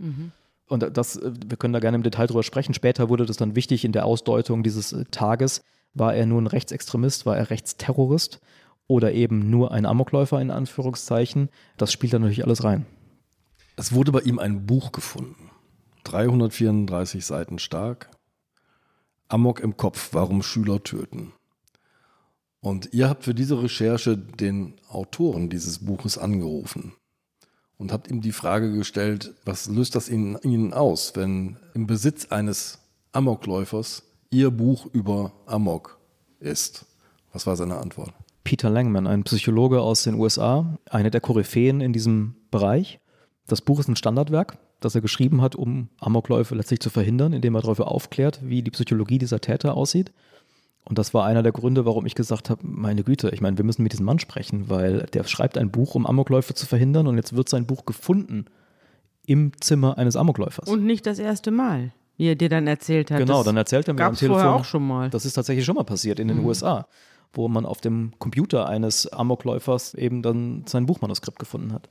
[0.68, 2.74] Und das, wir können da gerne im Detail drüber sprechen.
[2.74, 5.62] Später wurde das dann wichtig in der Ausdeutung dieses äh, Tages.
[5.94, 8.40] War er nun Rechtsextremist, war er Rechtsterrorist
[8.86, 11.48] oder eben nur ein Amokläufer in Anführungszeichen?
[11.76, 12.86] Das spielt da natürlich alles rein.
[13.74, 15.50] Es wurde bei ihm ein Buch gefunden.
[16.04, 18.10] 334 Seiten stark.
[19.28, 21.32] Amok im Kopf, warum Schüler töten.
[22.60, 26.92] Und ihr habt für diese Recherche den Autoren dieses Buches angerufen
[27.78, 32.26] und habt ihm die Frage gestellt, was löst das in Ihnen aus, wenn im Besitz
[32.26, 32.78] eines
[33.12, 35.98] Amokläufers Ihr Buch über Amok
[36.38, 36.84] ist?
[37.32, 38.12] Was war seine Antwort?
[38.44, 43.00] Peter Langman, ein Psychologe aus den USA, eine der Koryphäen in diesem Bereich.
[43.46, 47.54] Das Buch ist ein Standardwerk, das er geschrieben hat, um Amokläufe letztlich zu verhindern, indem
[47.54, 50.12] er darüber aufklärt, wie die Psychologie dieser Täter aussieht.
[50.84, 53.64] Und das war einer der Gründe, warum ich gesagt habe, meine Güte, ich meine, wir
[53.64, 57.16] müssen mit diesem Mann sprechen, weil der schreibt ein Buch, um Amokläufe zu verhindern und
[57.16, 58.46] jetzt wird sein Buch gefunden
[59.26, 60.68] im Zimmer eines Amokläufers.
[60.68, 63.18] Und nicht das erste Mal, wie er dir dann erzählt hat.
[63.18, 64.60] Genau, Das dann erzählt er mir am gab's vorher Telefon.
[64.60, 65.10] auch schon mal.
[65.10, 66.88] Das ist tatsächlich schon mal passiert in den USA,
[67.34, 71.90] wo man auf dem Computer eines Amokläufers eben dann sein Buchmanuskript gefunden hat.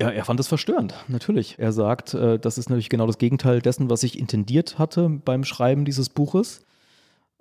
[0.00, 1.58] Ja, er fand es verstörend, natürlich.
[1.58, 5.44] Er sagt, äh, das ist natürlich genau das Gegenteil dessen, was ich intendiert hatte beim
[5.44, 6.65] Schreiben dieses Buches.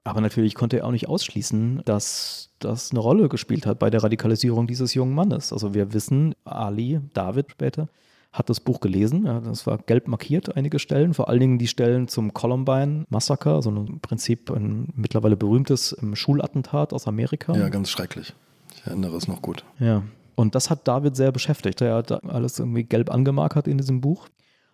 [0.05, 4.03] Aber natürlich konnte er auch nicht ausschließen, dass das eine Rolle gespielt hat bei der
[4.03, 5.51] Radikalisierung dieses jungen Mannes.
[5.51, 7.89] Also wir wissen, Ali, David später,
[8.31, 9.25] hat das Buch gelesen.
[9.25, 13.71] Ja, das war gelb markiert, einige Stellen, vor allen Dingen die Stellen zum Columbine-Massaker, so
[13.71, 17.55] ein im Prinzip ein mittlerweile berühmtes ähm, Schulattentat aus Amerika.
[17.55, 18.33] Ja, ganz schrecklich.
[18.75, 19.65] Ich erinnere es noch gut.
[19.79, 20.03] Ja.
[20.35, 21.81] Und das hat David sehr beschäftigt.
[21.81, 24.27] Er hat alles irgendwie gelb angemarkert in diesem Buch.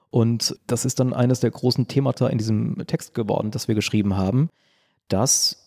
[0.09, 4.17] Und das ist dann eines der großen Themata in diesem Text geworden, das wir geschrieben
[4.17, 4.49] haben,
[5.11, 5.61] dass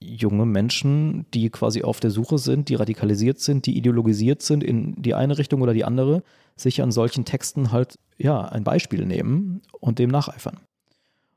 [0.00, 5.00] junge Menschen, die quasi auf der Suche sind, die radikalisiert sind, die ideologisiert sind in
[5.00, 6.22] die eine Richtung oder die andere,
[6.56, 10.60] sich an solchen Texten halt ja ein Beispiel nehmen und dem nacheifern.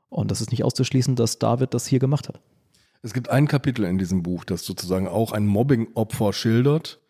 [0.08, 2.40] Und das ist nicht auszuschließen, dass David das hier gemacht hat.
[3.02, 7.00] Es gibt ein Kapitel in diesem Buch, das sozusagen auch ein Mobbing-Opfer schildert,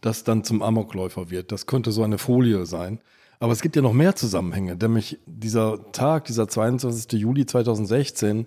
[0.00, 1.52] das dann zum Amokläufer wird.
[1.52, 3.00] Das könnte so eine Folie sein.
[3.40, 7.20] Aber es gibt ja noch mehr Zusammenhänge, nämlich dieser Tag, dieser 22.
[7.20, 8.46] Juli 2016,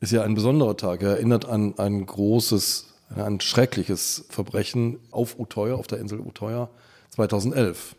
[0.00, 1.02] ist ja ein besonderer Tag.
[1.02, 6.68] Er erinnert an ein großes, ein schreckliches Verbrechen auf Utøya, auf der Insel Utøya
[7.10, 7.96] 2011.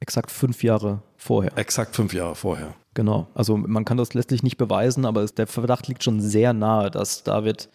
[0.00, 1.56] Exakt fünf Jahre vorher.
[1.56, 2.74] Exakt fünf Jahre vorher.
[2.94, 3.28] Genau.
[3.34, 7.24] Also man kann das letztlich nicht beweisen, aber der Verdacht liegt schon sehr nahe, dass
[7.24, 7.68] David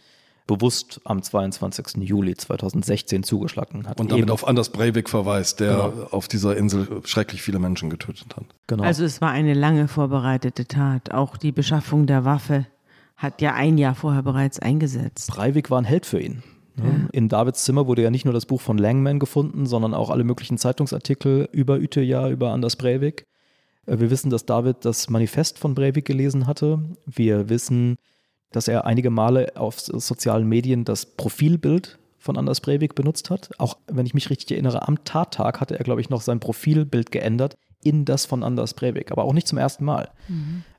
[0.46, 1.98] bewusst am 22.
[2.04, 4.00] Juli 2016 zugeschlagen hat.
[4.02, 6.08] Und damit Eben- auf Anders Breivik verweist, der Genau.
[6.12, 8.44] auf dieser Insel schrecklich viele Menschen getötet hat.
[8.68, 8.84] genau.
[8.84, 11.14] Also es war eine lange vorbereitete Tat.
[11.14, 12.66] Auch die Beschaffung der Waffe
[13.24, 15.32] hat ja ein Jahr vorher bereits eingesetzt.
[15.32, 16.44] Breivik war ein Held für ihn.
[16.76, 17.08] Ne?
[17.12, 20.24] In Davids Zimmer wurde ja nicht nur das Buch von Langman gefunden, sondern auch alle
[20.24, 23.26] möglichen Zeitungsartikel über Utøya, über Anders Breivik.
[23.86, 26.80] Äh, Wir wissen, dass David das Manifest von Breivik gelesen hatte.
[27.06, 27.98] Wir wissen,
[28.52, 33.50] dass er einige Male auf so- sozialen Medien das Profilbild von Anders Breivik benutzt hat.
[33.58, 37.12] Auch wenn ich mich richtig erinnere, am Tattag hatte er, glaube ich, noch sein Profilbild
[37.12, 40.10] geändert in das von Anders Breivik, aber auch nicht zum ersten Mal.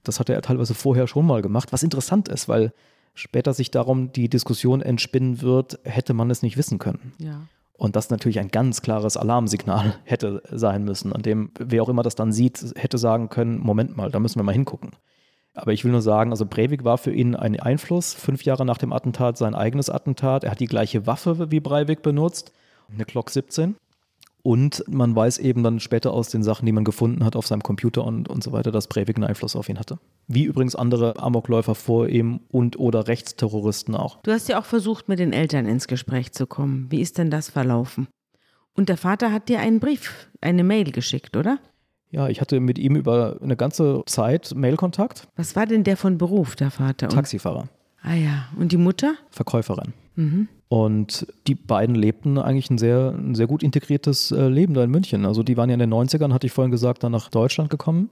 [0.05, 2.73] Das hat er teilweise vorher schon mal gemacht, was interessant ist, weil
[3.14, 7.12] später sich darum die Diskussion entspinnen wird, hätte man es nicht wissen können.
[7.19, 7.43] Ja.
[7.77, 12.03] Und das natürlich ein ganz klares Alarmsignal hätte sein müssen, an dem wer auch immer
[12.03, 14.93] das dann sieht, hätte sagen können, Moment mal, da müssen wir mal hingucken.
[15.55, 18.12] Aber ich will nur sagen, also Breivik war für ihn ein Einfluss.
[18.12, 20.43] Fünf Jahre nach dem Attentat sein eigenes Attentat.
[20.43, 22.53] Er hat die gleiche Waffe wie Breivik benutzt,
[22.93, 23.77] eine Glock 17.
[24.46, 27.62] Und man weiß eben dann später aus den Sachen, die man gefunden hat auf seinem
[27.62, 29.98] Computer und, und so weiter, dass Breivik einen Einfluss auf ihn hatte.
[30.28, 34.20] Wie übrigens andere Amokläufer vor ihm und oder Rechtsterroristen auch.
[34.22, 36.88] Du hast ja auch versucht, mit den Eltern ins Gespräch zu kommen.
[36.90, 38.07] Wie ist denn das verlaufen?
[38.74, 41.59] Und der Vater hat dir einen Brief, eine Mail geschickt, oder?
[42.11, 45.26] Ja, ich hatte mit ihm über eine ganze Zeit Mailkontakt.
[45.37, 47.09] Was war denn der von Beruf, der Vater?
[47.09, 47.70] Taxifahrer,
[48.02, 48.48] ah ja.
[48.59, 49.14] Und die Mutter?
[49.30, 49.94] Verkäuferin.
[50.16, 50.48] Mhm.
[50.74, 54.90] Und die beiden lebten eigentlich ein sehr, ein sehr gut integriertes äh, Leben da in
[54.90, 55.24] München.
[55.24, 58.10] Also die waren ja in den 90ern, hatte ich vorhin gesagt, dann nach Deutschland gekommen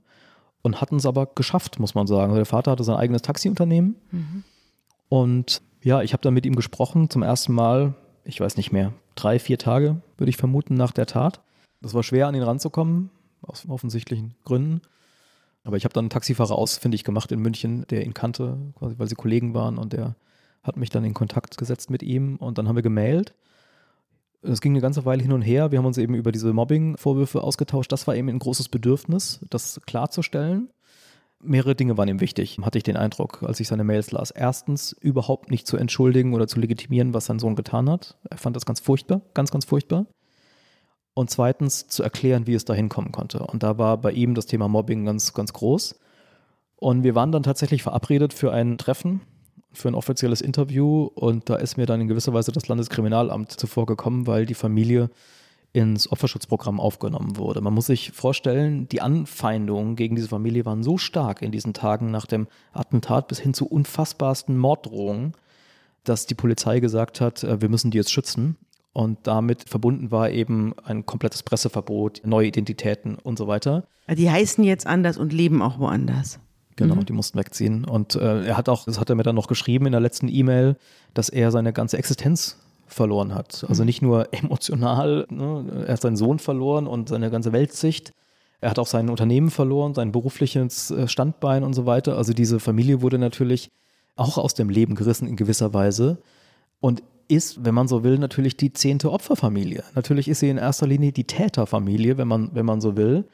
[0.63, 2.31] und hatten es aber geschafft, muss man sagen.
[2.31, 3.97] Also der Vater hatte sein eigenes Taxiunternehmen.
[5.09, 8.93] Und ja, ich habe dann mit ihm gesprochen zum ersten Mal, ich weiß nicht mehr,
[9.17, 11.41] drei, vier Tage, würde ich vermuten, nach der Tat.
[11.81, 14.83] Das war schwer, an ihn ranzukommen, aus offensichtlichen Gründen.
[15.65, 19.09] Aber ich habe dann einen Taxifahrer ausfindig gemacht in München, der ihn kannte, quasi, weil
[19.09, 20.15] sie Kollegen waren und der
[20.63, 23.35] hat mich dann in Kontakt gesetzt mit ihm und dann haben wir gemailt.
[24.43, 25.71] Es ging eine ganze Weile hin und her.
[25.71, 27.93] Wir haben uns eben über diese Mobbing-Vorwürfe ausgetauscht.
[27.93, 30.71] Das war eben ein großes Bedürfnis, das klarzustellen.
[31.41, 34.31] Mehrere Dinge waren ihm wichtig, hatte ich den Eindruck, als ich seine Mails las.
[34.31, 38.17] Erstens, überhaupt nicht zu entschuldigen oder zu legitimieren, was sein Sohn getan hat.
[38.31, 40.07] Er fand das ganz furchtbar, ganz, ganz furchtbar.
[41.15, 43.41] Und zweitens, zu erklären, wie es dahin kommen konnte.
[43.45, 45.99] Und da war bei ihm das Thema Mobbing ganz, ganz groß.
[46.77, 49.21] Und wir waren dann tatsächlich verabredet für ein Treffen,
[49.73, 51.05] für ein offizielles Interview.
[51.15, 55.11] Und da ist mir dann in gewisser Weise das Landeskriminalamt zuvor gekommen, weil die Familie
[55.73, 57.61] ins Opferschutzprogramm aufgenommen wurde.
[57.61, 62.11] Man muss sich vorstellen, die Anfeindungen gegen diese Familie waren so stark in diesen Tagen
[62.11, 65.33] nach dem Attentat bis hin zu unfassbarsten Morddrohungen,
[66.05, 68.57] dass die Polizei gesagt hat, äh, wir müssen die jetzt schützen.
[68.93, 73.85] Und damit verbunden war eben ein komplettes Presseverbot, neue Identitäten und so weiter.
[74.07, 76.41] Die heißen jetzt anders und leben auch woanders.
[76.77, 77.85] Genau, die mussten wegziehen.
[77.85, 80.29] Und äh, er hat auch, das hat er mir dann noch geschrieben in der letzten
[80.29, 80.77] E-Mail,
[81.15, 83.65] dass er seine ganze Existenz verloren hat.
[83.69, 85.85] Also nicht nur emotional, ne?
[85.87, 88.13] er hat seinen Sohn verloren und seine ganze Weltsicht.
[88.61, 92.17] Er hat auch sein Unternehmen verloren, sein berufliches äh, Standbein und so weiter.
[92.17, 93.71] Also diese Familie wurde natürlich
[94.17, 96.19] auch aus dem Leben gerissen in gewisser Weise
[96.81, 99.85] und ist, wenn man so will, natürlich die zehnte Opferfamilie.
[99.95, 103.25] Natürlich ist sie in erster Linie die Täterfamilie, wenn man, wenn man so will.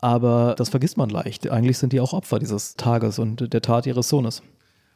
[0.00, 1.48] Aber das vergisst man leicht.
[1.50, 4.42] Eigentlich sind die auch Opfer dieses Tages und der Tat ihres Sohnes.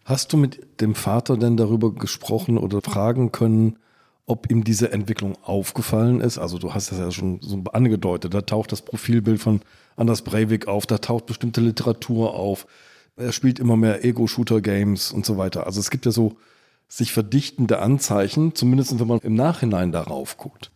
[0.04, 3.78] Hast du mit dem Vater denn darüber gesprochen oder fragen können,
[4.26, 6.38] ob ihm diese Entwicklung aufgefallen ist?
[6.38, 9.60] Also du hast das ja schon so angedeutet, da taucht das Profilbild von
[9.96, 12.66] Anders Breivik auf, da taucht bestimmte Literatur auf,
[13.16, 15.66] er spielt immer mehr Ego-Shooter-Games und so weiter.
[15.66, 16.36] Also es gibt ja so
[16.88, 20.70] sich verdichtende Anzeichen, zumindest wenn man im Nachhinein darauf guckt.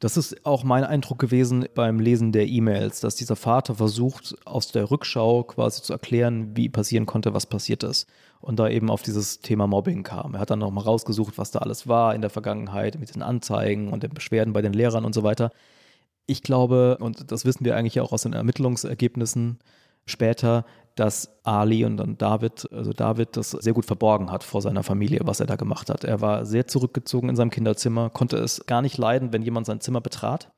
[0.00, 4.72] Das ist auch mein Eindruck gewesen beim Lesen der E-Mails, dass dieser Vater versucht, aus
[4.72, 8.08] der Rückschau quasi zu erklären, wie passieren konnte, was passiert ist.
[8.40, 10.34] Und da eben auf dieses Thema Mobbing kam.
[10.34, 13.92] Er hat dann nochmal rausgesucht, was da alles war in der Vergangenheit mit den Anzeigen
[13.92, 15.50] und den Beschwerden bei den Lehrern und so weiter.
[16.24, 19.58] Ich glaube, und das wissen wir eigentlich auch aus den Ermittlungsergebnissen
[20.06, 20.64] später,
[21.00, 25.20] dass Ali und dann David, also David, das sehr gut verborgen hat vor seiner Familie,
[25.24, 26.04] was er da gemacht hat.
[26.04, 29.80] Er war sehr zurückgezogen in seinem Kinderzimmer, konnte es gar nicht leiden, wenn jemand sein
[29.80, 30.50] Zimmer betrat.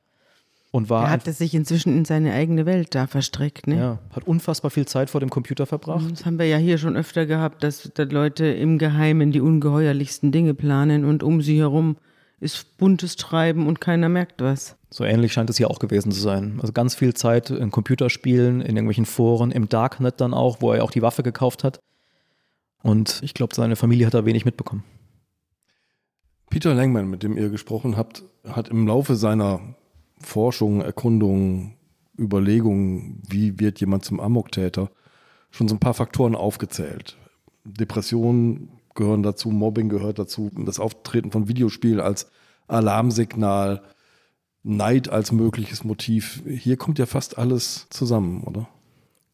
[0.71, 3.77] Und war Er hat sich inzwischen in seine eigene Welt da verstrickt, ne?
[3.77, 6.11] ja, hat unfassbar viel Zeit vor dem Computer verbracht.
[6.11, 10.33] Das haben wir ja hier schon öfter gehabt, dass, dass Leute im Geheimen die ungeheuerlichsten
[10.33, 11.95] Dinge planen und um sie herum
[12.41, 14.75] ist buntes Treiben und keiner merkt was.
[14.93, 16.59] So ähnlich scheint es hier auch gewesen zu sein.
[16.61, 20.83] Also ganz viel Zeit in Computerspielen, in irgendwelchen Foren, im Darknet dann auch, wo er
[20.83, 21.79] auch die Waffe gekauft hat.
[22.83, 24.83] Und ich glaube, seine Familie hat da wenig mitbekommen.
[26.51, 29.61] Peter Langman, mit dem ihr gesprochen habt, hat im Laufe seiner
[30.19, 31.73] Forschung, Erkundungen,
[32.15, 34.91] Überlegungen, wie wird jemand zum Amoktäter,
[35.49, 37.17] schon so ein paar Faktoren aufgezählt.
[37.63, 42.27] Depressionen gehören dazu, Mobbing gehört dazu, das Auftreten von Videospielen als
[42.67, 43.81] Alarmsignal,
[44.63, 46.41] Neid als mögliches Motiv.
[46.47, 48.67] Hier kommt ja fast alles zusammen, oder?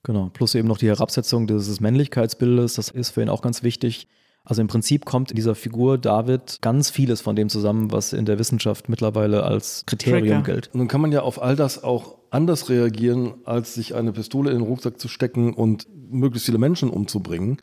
[0.04, 4.08] Genau, plus eben noch die Herabsetzung dieses Männlichkeitsbildes, das ist für ihn auch ganz wichtig.
[4.44, 8.26] Also im Prinzip kommt in dieser Figur David ganz vieles von dem zusammen, was in
[8.26, 10.54] der Wissenschaft mittlerweile als Kriterium Tracker.
[10.54, 10.70] gilt.
[10.74, 14.60] Nun kann man ja auf all das auch anders reagieren, als sich eine Pistole in
[14.60, 17.60] den Rucksack zu stecken und möglichst viele Menschen umzubringen.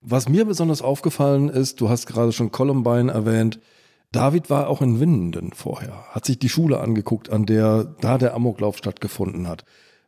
[0.00, 3.60] Was mir besonders aufgefallen ist, du hast gerade schon Columbine erwähnt,
[4.12, 8.34] David war auch in Winnenden vorher, hat sich die Schule angeguckt, an der da der
[8.34, 9.64] Amoklauf stattgefunden hat.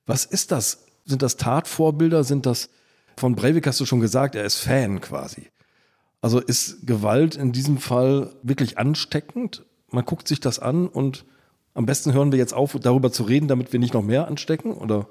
[0.07, 0.87] Was ist das?
[1.05, 2.25] Sind das Tatvorbilder?
[2.25, 2.71] Sind das,
[3.17, 5.49] von Breivik hast du schon gesagt, er ist Fan quasi.
[6.23, 9.65] Also ist Gewalt in diesem Fall wirklich ansteckend?
[9.91, 11.25] Man guckt sich das an und
[11.75, 14.73] am besten hören wir jetzt auf, darüber zu reden, damit wir nicht noch mehr anstecken,
[14.73, 15.09] oder?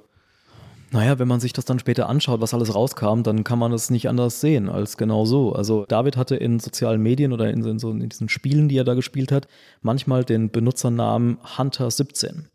[0.92, 3.92] Naja, wenn man sich das dann später anschaut, was alles rauskam, dann kann man es
[3.92, 5.54] nicht anders sehen als genau so.
[5.54, 8.96] Also David hatte in sozialen Medien oder in, so, in diesen Spielen, die er da
[8.96, 9.48] gespielt hat,
[9.82, 12.46] manchmal den Benutzernamen Hunter17.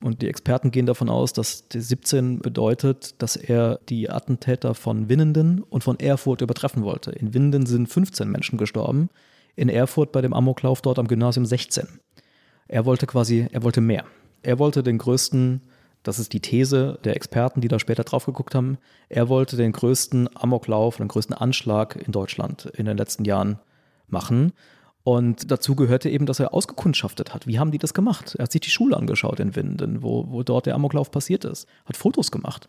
[0.00, 5.08] Und die Experten gehen davon aus, dass die 17 bedeutet, dass er die Attentäter von
[5.08, 7.10] Winnenden und von Erfurt übertreffen wollte.
[7.10, 9.10] In Winnenden sind 15 Menschen gestorben,
[9.56, 11.86] in Erfurt bei dem Amoklauf dort am Gymnasium 16.
[12.68, 14.04] Er wollte quasi, er wollte mehr.
[14.42, 15.62] Er wollte den größten
[16.02, 18.78] das ist die These der Experten, die da später drauf geguckt haben.
[19.08, 23.58] Er wollte den größten Amoklauf, den größten Anschlag in Deutschland in den letzten Jahren
[24.08, 24.52] machen.
[25.04, 27.46] Und dazu gehörte eben, dass er ausgekundschaftet hat.
[27.46, 28.34] Wie haben die das gemacht?
[28.36, 31.66] Er hat sich die Schule angeschaut in Winden, wo, wo dort der Amoklauf passiert ist,
[31.86, 32.68] hat Fotos gemacht,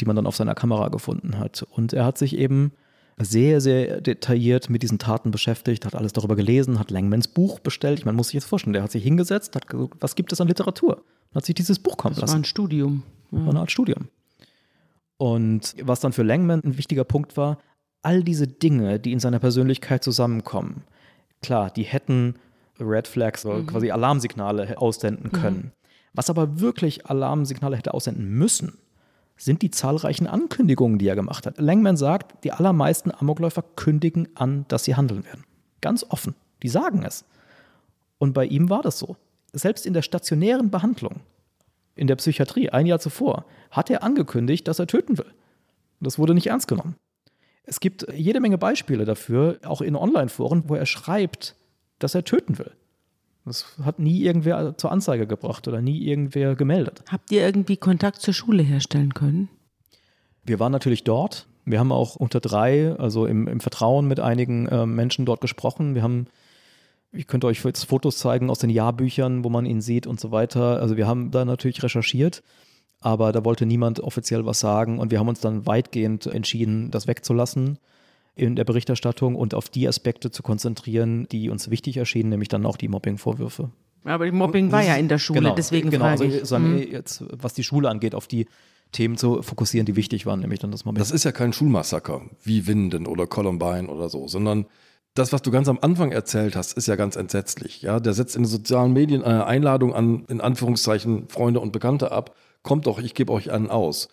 [0.00, 1.66] die man dann auf seiner Kamera gefunden hat.
[1.70, 2.72] Und er hat sich eben
[3.18, 7.98] sehr, sehr detailliert mit diesen Taten beschäftigt, hat alles darüber gelesen, hat Langmans Buch bestellt.
[7.98, 10.40] Ich meine, muss sich jetzt vorstellen, der hat sich hingesetzt, hat gesagt, was gibt es
[10.40, 10.98] an Literatur?
[10.98, 12.32] Und hat sich dieses Buch kommen das lassen.
[12.32, 13.02] war ein Studium.
[13.30, 13.40] Ja.
[13.40, 14.08] War eine Art Studium.
[15.16, 17.58] Und was dann für Langman ein wichtiger Punkt war,
[18.02, 20.84] all diese Dinge, die in seiner Persönlichkeit zusammenkommen,
[21.42, 22.36] klar, die hätten
[22.80, 23.66] Red Flags, mhm.
[23.66, 25.56] quasi Alarmsignale aussenden können.
[25.56, 25.72] Mhm.
[26.14, 28.78] Was aber wirklich Alarmsignale hätte aussenden müssen,
[29.38, 31.58] sind die zahlreichen Ankündigungen, die er gemacht hat.
[31.58, 35.44] Langman sagt, die allermeisten Amokläufer kündigen an, dass sie handeln werden.
[35.80, 36.34] Ganz offen.
[36.62, 37.24] Die sagen es.
[38.18, 39.16] Und bei ihm war das so.
[39.52, 41.20] Selbst in der stationären Behandlung,
[41.94, 45.32] in der Psychiatrie, ein Jahr zuvor, hat er angekündigt, dass er töten will.
[46.00, 46.96] Das wurde nicht ernst genommen.
[47.62, 51.54] Es gibt jede Menge Beispiele dafür, auch in Online-Foren, wo er schreibt,
[51.98, 52.72] dass er töten will.
[53.48, 57.02] Das hat nie irgendwer zur Anzeige gebracht oder nie irgendwer gemeldet.
[57.08, 59.48] Habt ihr irgendwie Kontakt zur Schule herstellen können?
[60.44, 61.46] Wir waren natürlich dort.
[61.64, 65.94] Wir haben auch unter drei, also im, im Vertrauen mit einigen äh, Menschen dort gesprochen.
[65.94, 66.26] Wir haben,
[67.12, 70.30] ich könnte euch jetzt Fotos zeigen aus den Jahrbüchern, wo man ihn sieht und so
[70.30, 70.80] weiter.
[70.80, 72.42] Also wir haben da natürlich recherchiert,
[73.00, 77.06] aber da wollte niemand offiziell was sagen und wir haben uns dann weitgehend entschieden, das
[77.06, 77.78] wegzulassen
[78.38, 82.64] in der Berichterstattung und auf die Aspekte zu konzentrieren, die uns wichtig erschienen, nämlich dann
[82.66, 83.70] auch die Mobbing-Vorwürfe.
[84.04, 86.62] Aber die Mobbing war ja in der Schule, genau, deswegen genau, frage also, ich.
[86.62, 86.92] Mhm.
[86.92, 88.46] jetzt, was die Schule angeht, auf die
[88.92, 91.00] Themen zu fokussieren, die wichtig waren, nämlich dann das Mobbing.
[91.00, 94.66] Das ist ja kein Schulmassaker wie Winden oder Columbine oder so, sondern
[95.14, 97.82] das, was du ganz am Anfang erzählt hast, ist ja ganz entsetzlich.
[97.82, 102.12] Ja, der setzt in den sozialen Medien eine Einladung an, in Anführungszeichen, Freunde und Bekannte
[102.12, 102.36] ab.
[102.62, 104.08] Kommt doch, ich gebe euch einen aus.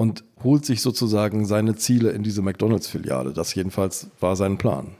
[0.00, 3.34] Und holt sich sozusagen seine Ziele in diese McDonalds-Filiale.
[3.34, 4.96] Das jedenfalls war sein Plan.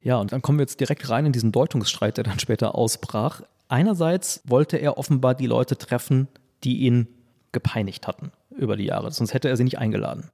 [0.00, 3.42] Ja, und dann kommen wir jetzt direkt rein in diesen Deutungsstreit, der dann später ausbrach.
[3.68, 6.26] Einerseits wollte er offenbar die Leute treffen,
[6.64, 7.06] die ihn
[7.52, 10.30] gepeinigt hatten über die Jahre, sonst hätte er sie nicht eingeladen.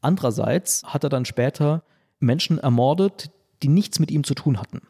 [0.00, 1.84] Andererseits hat er dann später
[2.18, 3.30] Menschen ermordet,
[3.62, 4.80] die nichts mit ihm zu tun hatten,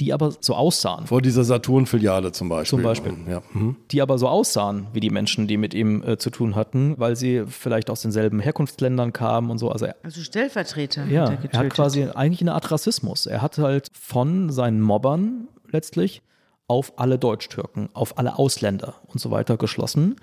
[0.00, 1.06] die aber so aussahen.
[1.06, 2.78] Vor dieser Saturn-Filiale zum Beispiel.
[2.78, 3.14] Zum Beispiel.
[3.28, 3.42] Ja.
[3.52, 3.76] Mhm.
[3.90, 7.16] die aber so aussahen wie die Menschen, die mit ihm äh, zu tun hatten, weil
[7.16, 9.70] sie vielleicht aus denselben Herkunftsländern kamen und so.
[9.70, 13.26] Also er, Also Stellvertreter ja, hat er er hat quasi eigentlich eine Art Rassismus.
[13.26, 16.22] Er hat halt von seinen Mobbern letztlich
[16.66, 20.16] auf alle Deutschtürken, auf alle Ausländer und so weiter geschlossen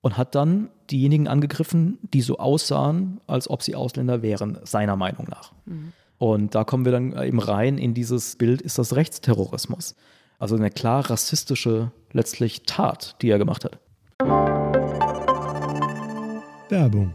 [0.00, 5.26] und hat dann diejenigen angegriffen, die so aussahen, als ob sie Ausländer wären, seiner Meinung
[5.28, 5.52] nach.
[6.18, 9.94] Und da kommen wir dann eben rein in dieses Bild, ist das Rechtsterrorismus.
[10.38, 13.78] Also eine klar rassistische letztlich Tat, die er gemacht hat.
[16.68, 17.14] Werbung.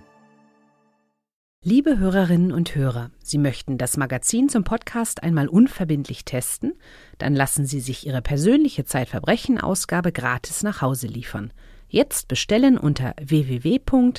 [1.63, 6.73] Liebe Hörerinnen und Hörer, Sie möchten das Magazin zum Podcast einmal unverbindlich testen?
[7.19, 11.53] Dann lassen Sie sich Ihre persönliche Zeitverbrechen-Ausgabe gratis nach Hause liefern.
[11.87, 14.15] Jetzt bestellen unter www.zeit.de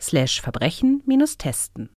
[0.00, 1.90] slash Verbrechen-testen.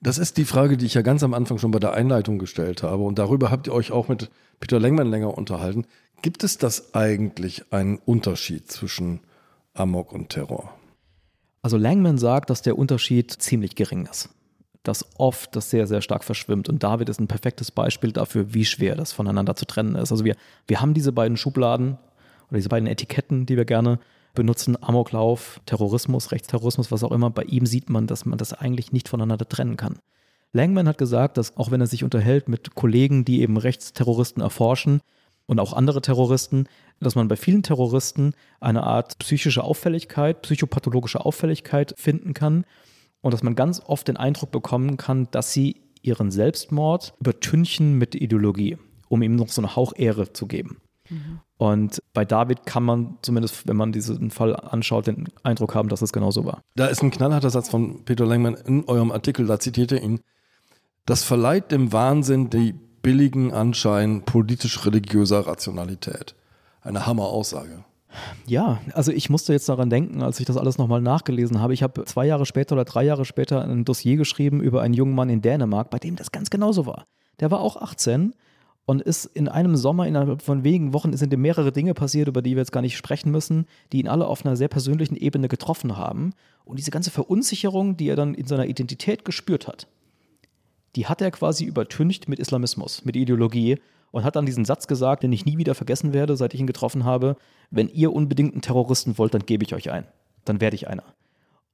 [0.00, 2.82] Das ist die Frage, die ich ja ganz am Anfang schon bei der Einleitung gestellt
[2.82, 3.02] habe.
[3.02, 5.86] Und darüber habt ihr euch auch mit Peter Lengmann länger unterhalten.
[6.22, 9.20] Gibt es das eigentlich einen Unterschied zwischen
[9.74, 10.72] Amok und Terror?
[11.62, 14.30] Also Langman sagt, dass der Unterschied ziemlich gering ist.
[14.84, 16.68] Dass oft das sehr, sehr stark verschwimmt.
[16.68, 20.12] Und David ist ein perfektes Beispiel dafür, wie schwer das voneinander zu trennen ist.
[20.12, 20.36] Also wir,
[20.68, 21.98] wir haben diese beiden Schubladen
[22.48, 23.98] oder diese beiden Etiketten, die wir gerne
[24.34, 27.30] benutzen, Amoklauf, Terrorismus, Rechtsterrorismus, was auch immer.
[27.30, 29.98] Bei ihm sieht man, dass man das eigentlich nicht voneinander trennen kann.
[30.52, 35.00] Langman hat gesagt, dass auch wenn er sich unterhält mit Kollegen, die eben Rechtsterroristen erforschen
[35.46, 36.66] und auch andere Terroristen,
[37.00, 42.64] dass man bei vielen Terroristen eine Art psychische Auffälligkeit, psychopathologische Auffälligkeit finden kann
[43.20, 48.14] und dass man ganz oft den Eindruck bekommen kann, dass sie ihren Selbstmord übertünchen mit
[48.14, 50.78] Ideologie um ihm noch so eine Hauchehre zu geben.
[51.08, 51.40] Mhm.
[51.56, 56.02] Und bei David kann man zumindest, wenn man diesen Fall anschaut, den Eindruck haben, dass
[56.02, 56.62] es genauso war.
[56.76, 60.20] Da ist ein knallharter Satz von Peter Lengmann in eurem Artikel, da zitiert er ihn.
[61.06, 66.34] Das verleiht dem Wahnsinn die billigen Anschein politisch-religiöser Rationalität.
[66.82, 67.84] Eine Hammer-Aussage.
[68.46, 71.74] Ja, also ich musste jetzt daran denken, als ich das alles nochmal nachgelesen habe.
[71.74, 75.14] Ich habe zwei Jahre später oder drei Jahre später ein Dossier geschrieben über einen jungen
[75.14, 77.06] Mann in Dänemark, bei dem das ganz genauso war.
[77.40, 78.34] Der war auch 18
[78.88, 82.40] und ist in einem Sommer, innerhalb von wenigen Wochen, sind ihm mehrere Dinge passiert, über
[82.40, 85.48] die wir jetzt gar nicht sprechen müssen, die ihn alle auf einer sehr persönlichen Ebene
[85.48, 86.32] getroffen haben.
[86.64, 89.88] Und diese ganze Verunsicherung, die er dann in seiner Identität gespürt hat,
[90.96, 93.76] die hat er quasi übertüncht mit Islamismus, mit Ideologie
[94.10, 96.66] und hat dann diesen Satz gesagt, den ich nie wieder vergessen werde, seit ich ihn
[96.66, 97.36] getroffen habe,
[97.70, 100.06] wenn ihr unbedingt einen Terroristen wollt, dann gebe ich euch ein.
[100.46, 101.04] Dann werde ich einer.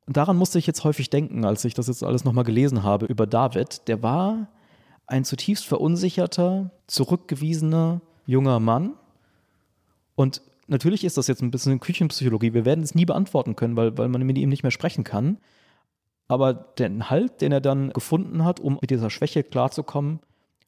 [0.09, 3.07] Und daran musste ich jetzt häufig denken, als ich das jetzt alles nochmal gelesen habe
[3.07, 3.87] über David.
[3.87, 4.49] Der war
[5.07, 8.95] ein zutiefst verunsicherter, zurückgewiesener junger Mann.
[10.15, 12.55] Und natürlich ist das jetzt ein bisschen Küchenpsychologie.
[12.55, 15.39] Wir werden es nie beantworten können, weil, weil man mit ihm nicht mehr sprechen kann.
[16.27, 20.21] Aber den Halt, den er dann gefunden hat, um mit dieser Schwäche klarzukommen,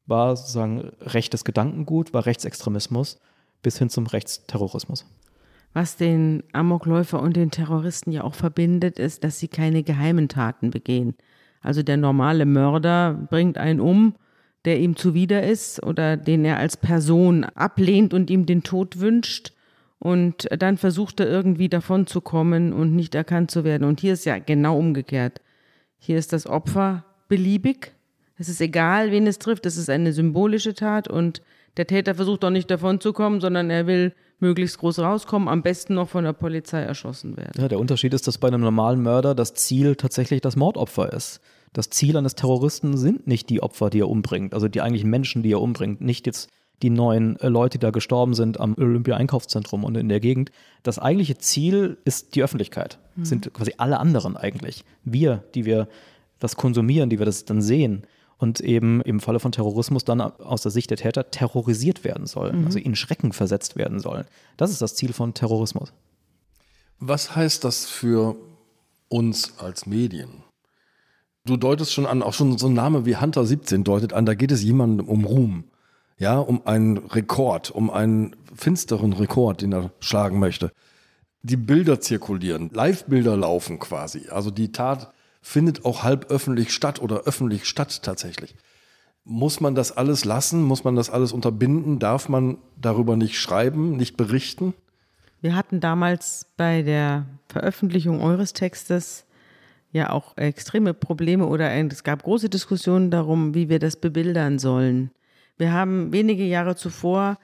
[0.07, 3.19] war sozusagen rechtes Gedankengut, war Rechtsextremismus
[3.63, 5.07] bis hin zum Rechtsterrorismus.
[5.73, 10.71] Was den Amokläufer und den Terroristen ja auch verbindet, ist, dass sie keine geheimen Taten
[10.71, 11.15] begehen.
[11.61, 14.15] Also der normale Mörder bringt einen um,
[14.67, 19.53] der ihm zuwider ist oder den er als Person ablehnt und ihm den Tod wünscht.
[19.99, 23.85] Und dann versucht er irgendwie davon zu kommen und nicht erkannt zu werden.
[23.85, 25.41] Und hier ist ja genau umgekehrt.
[25.97, 27.97] Hier ist das Opfer beliebig
[28.39, 29.67] es ist egal, wen es trifft.
[29.67, 31.43] Es ist eine symbolische Tat und
[31.77, 35.63] der Täter versucht auch nicht davon zu kommen, sondern er will möglichst groß rauskommen, am
[35.63, 37.53] besten noch von der Polizei erschossen werden.
[37.59, 41.41] Ja, der Unterschied ist, dass bei einem normalen Mörder das Ziel tatsächlich das Mordopfer ist.
[41.73, 45.43] Das Ziel eines Terroristen sind nicht die Opfer, die er umbringt, also die eigentlichen Menschen,
[45.43, 46.49] die er umbringt, nicht jetzt
[46.83, 50.51] die neun äh, Leute, die da gestorben sind am Olympia-Einkaufszentrum und in der Gegend.
[50.83, 53.25] Das eigentliche Ziel ist die Öffentlichkeit, mhm.
[53.25, 54.85] sind quasi alle anderen eigentlich.
[55.05, 55.89] Wir, die wir
[56.39, 58.07] das konsumieren, die wir das dann sehen
[58.39, 62.61] und eben im Falle von Terrorismus dann aus der Sicht der Täter terrorisiert werden sollen,
[62.61, 62.67] mhm.
[62.67, 64.27] also in Schrecken versetzt werden sollen.
[64.57, 65.93] Das ist das Ziel von Terrorismus.
[66.99, 68.37] Was heißt das für
[69.09, 70.43] uns als Medien?
[71.47, 74.35] Du deutest schon an, auch schon so ein Name wie Hunter 17 deutet an, da
[74.35, 75.65] geht es jemandem um Ruhm.
[76.19, 80.73] Ja, um einen Rekord, um einen finsteren Rekord, den er schlagen möchte.
[81.43, 84.29] Die Bilder zirkulieren, Live-Bilder laufen quasi.
[84.31, 88.57] Also die Tat findet auch halb öffentlich statt oder öffentlich statt tatsächlich.
[89.23, 90.65] Muss man das alles lassen?
[90.65, 92.01] Muss man das alles unterbinden?
[92.01, 94.75] Darf man darüber nicht schreiben, nicht berichten?
[95.41, 99.26] Wir hatten damals bei der Veröffentlichung eures Textes
[99.97, 105.11] ja auch extreme Probleme oder es gab große Diskussionen darum, wie wir das bebildern sollen.
[105.57, 107.39] Wir haben wenige Jahre zuvor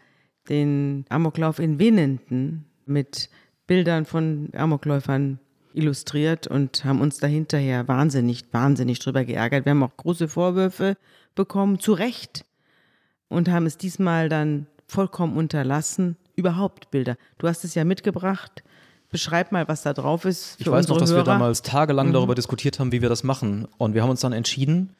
[0.48, 3.30] den Amoklauf in Winnenden mit
[3.66, 5.38] Bildern von Amokläufern
[5.72, 9.64] illustriert und haben uns dahinterher wahnsinnig, wahnsinnig drüber geärgert.
[9.64, 10.96] Wir haben auch große Vorwürfe
[11.34, 12.44] bekommen, zu Recht,
[13.28, 16.16] und haben es diesmal dann vollkommen unterlassen.
[16.36, 17.16] Überhaupt Bilder.
[17.38, 18.62] Du hast es ja mitgebracht.
[19.12, 20.56] Beschreib mal, was da drauf ist.
[20.56, 21.20] Für ich weiß noch, dass Hörer.
[21.20, 22.12] wir damals tagelang mhm.
[22.14, 23.68] darüber diskutiert haben, wie wir das machen.
[23.78, 24.96] Und wir haben uns dann entschieden,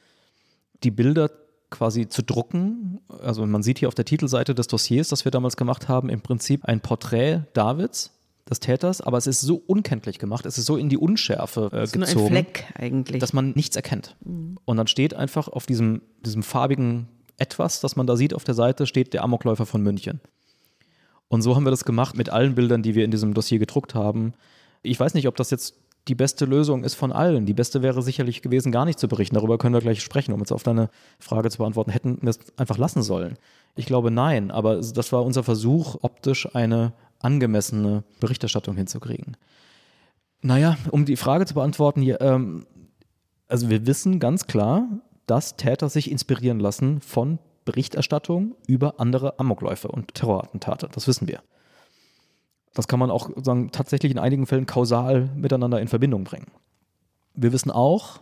[0.85, 1.31] die Bilder
[1.71, 3.01] quasi zu drucken.
[3.23, 6.21] Also man sieht hier auf der Titelseite des Dossiers, das wir damals gemacht haben, im
[6.21, 8.13] Prinzip ein Porträt Davids
[8.49, 11.87] des Täters, aber es ist so unkenntlich gemacht, es ist so in die Unschärfe äh,
[11.87, 13.21] gezogen, nur ein Fleck eigentlich.
[13.21, 14.17] dass man nichts erkennt.
[14.25, 14.59] Mhm.
[14.65, 17.09] Und dann steht einfach auf diesem, diesem farbigen
[17.39, 20.21] Etwas, das man da sieht auf der Seite, steht der Amokläufer von München.
[21.33, 23.95] Und so haben wir das gemacht mit allen Bildern, die wir in diesem Dossier gedruckt
[23.95, 24.35] haben.
[24.83, 25.77] Ich weiß nicht, ob das jetzt
[26.07, 27.47] die beste Lösung ist von allen.
[27.47, 29.37] Die beste wäre sicherlich gewesen, gar nicht zu berichten.
[29.37, 31.91] Darüber können wir gleich sprechen, um jetzt auf deine Frage zu beantworten.
[31.91, 33.39] Hätten wir es einfach lassen sollen?
[33.77, 39.39] Ich glaube nein, aber das war unser Versuch, optisch eine angemessene Berichterstattung hinzukriegen.
[40.43, 42.67] Naja, um die Frage zu beantworten, hier, ähm,
[43.49, 44.87] also wir wissen ganz klar,
[45.25, 50.89] dass Täter sich inspirieren lassen von Berichterstattung über andere Amokläufe und Terrorattentate.
[50.93, 51.43] Das wissen wir.
[52.75, 56.51] Das kann man auch sagen, tatsächlich in einigen Fällen kausal miteinander in Verbindung bringen.
[57.35, 58.21] Wir wissen auch,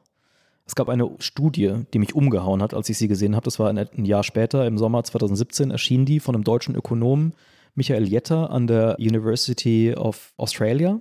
[0.66, 3.44] es gab eine Studie, die mich umgehauen hat, als ich sie gesehen habe.
[3.44, 7.34] Das war ein Jahr später, im Sommer 2017, erschien die von einem deutschen Ökonomen,
[7.74, 11.00] Michael Jetter an der University of Australia.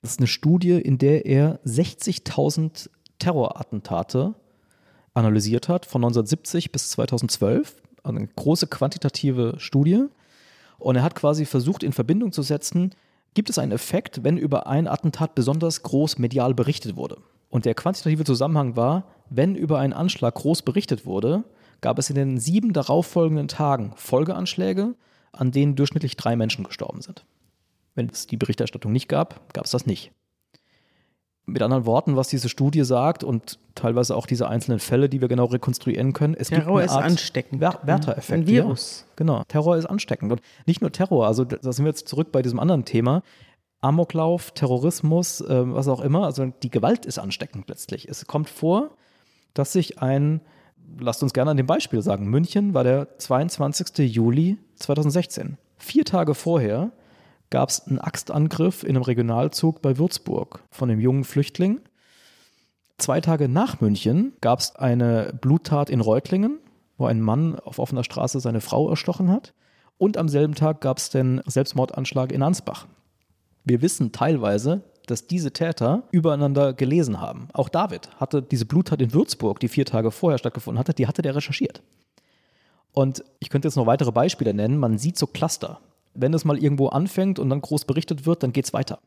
[0.00, 4.34] Das ist eine Studie, in der er 60.000 Terrorattentate
[5.14, 7.76] analysiert hat, von 1970 bis 2012.
[8.02, 10.04] Eine große quantitative Studie.
[10.78, 12.94] Und er hat quasi versucht, in Verbindung zu setzen,
[13.34, 17.18] gibt es einen Effekt, wenn über ein Attentat besonders groß medial berichtet wurde.
[17.48, 21.44] Und der quantitative Zusammenhang war, wenn über einen Anschlag groß berichtet wurde,
[21.80, 24.94] gab es in den sieben darauffolgenden Tagen Folgeanschläge,
[25.32, 27.24] an denen durchschnittlich drei Menschen gestorben sind.
[27.94, 30.12] Wenn es die Berichterstattung nicht gab, gab es das nicht.
[31.44, 35.26] Mit anderen Worten, was diese Studie sagt und teilweise auch diese einzelnen Fälle, die wir
[35.26, 37.60] genau rekonstruieren können, es Terror gibt ist eine Art ansteckend.
[37.60, 38.32] Wer Werter-Effekt.
[38.32, 39.04] Ein Virus.
[39.08, 40.30] Ja, genau, Terror ist ansteckend.
[40.30, 43.22] Und nicht nur Terror, also da sind wir jetzt zurück bei diesem anderen Thema.
[43.80, 48.08] Amoklauf, Terrorismus, äh, was auch immer, also die Gewalt ist ansteckend letztlich.
[48.08, 48.90] Es kommt vor,
[49.54, 50.40] dass sich ein,
[51.00, 54.14] lasst uns gerne an dem Beispiel sagen, München war der 22.
[54.14, 55.58] Juli 2016.
[55.76, 56.92] Vier Tage vorher
[57.52, 61.80] gab es einen Axtangriff in einem Regionalzug bei Würzburg von einem jungen Flüchtling.
[62.96, 66.58] Zwei Tage nach München gab es eine Bluttat in Reutlingen,
[66.96, 69.52] wo ein Mann auf offener Straße seine Frau erstochen hat.
[69.98, 72.86] Und am selben Tag gab es den Selbstmordanschlag in Ansbach.
[73.64, 77.48] Wir wissen teilweise, dass diese Täter übereinander gelesen haben.
[77.52, 81.20] Auch David hatte diese Bluttat in Würzburg, die vier Tage vorher stattgefunden hatte, die hatte
[81.20, 81.82] der recherchiert.
[82.92, 84.78] Und ich könnte jetzt noch weitere Beispiele nennen.
[84.78, 85.80] Man sieht so Cluster
[86.14, 88.98] wenn es mal irgendwo anfängt und dann groß berichtet wird, dann geht es weiter.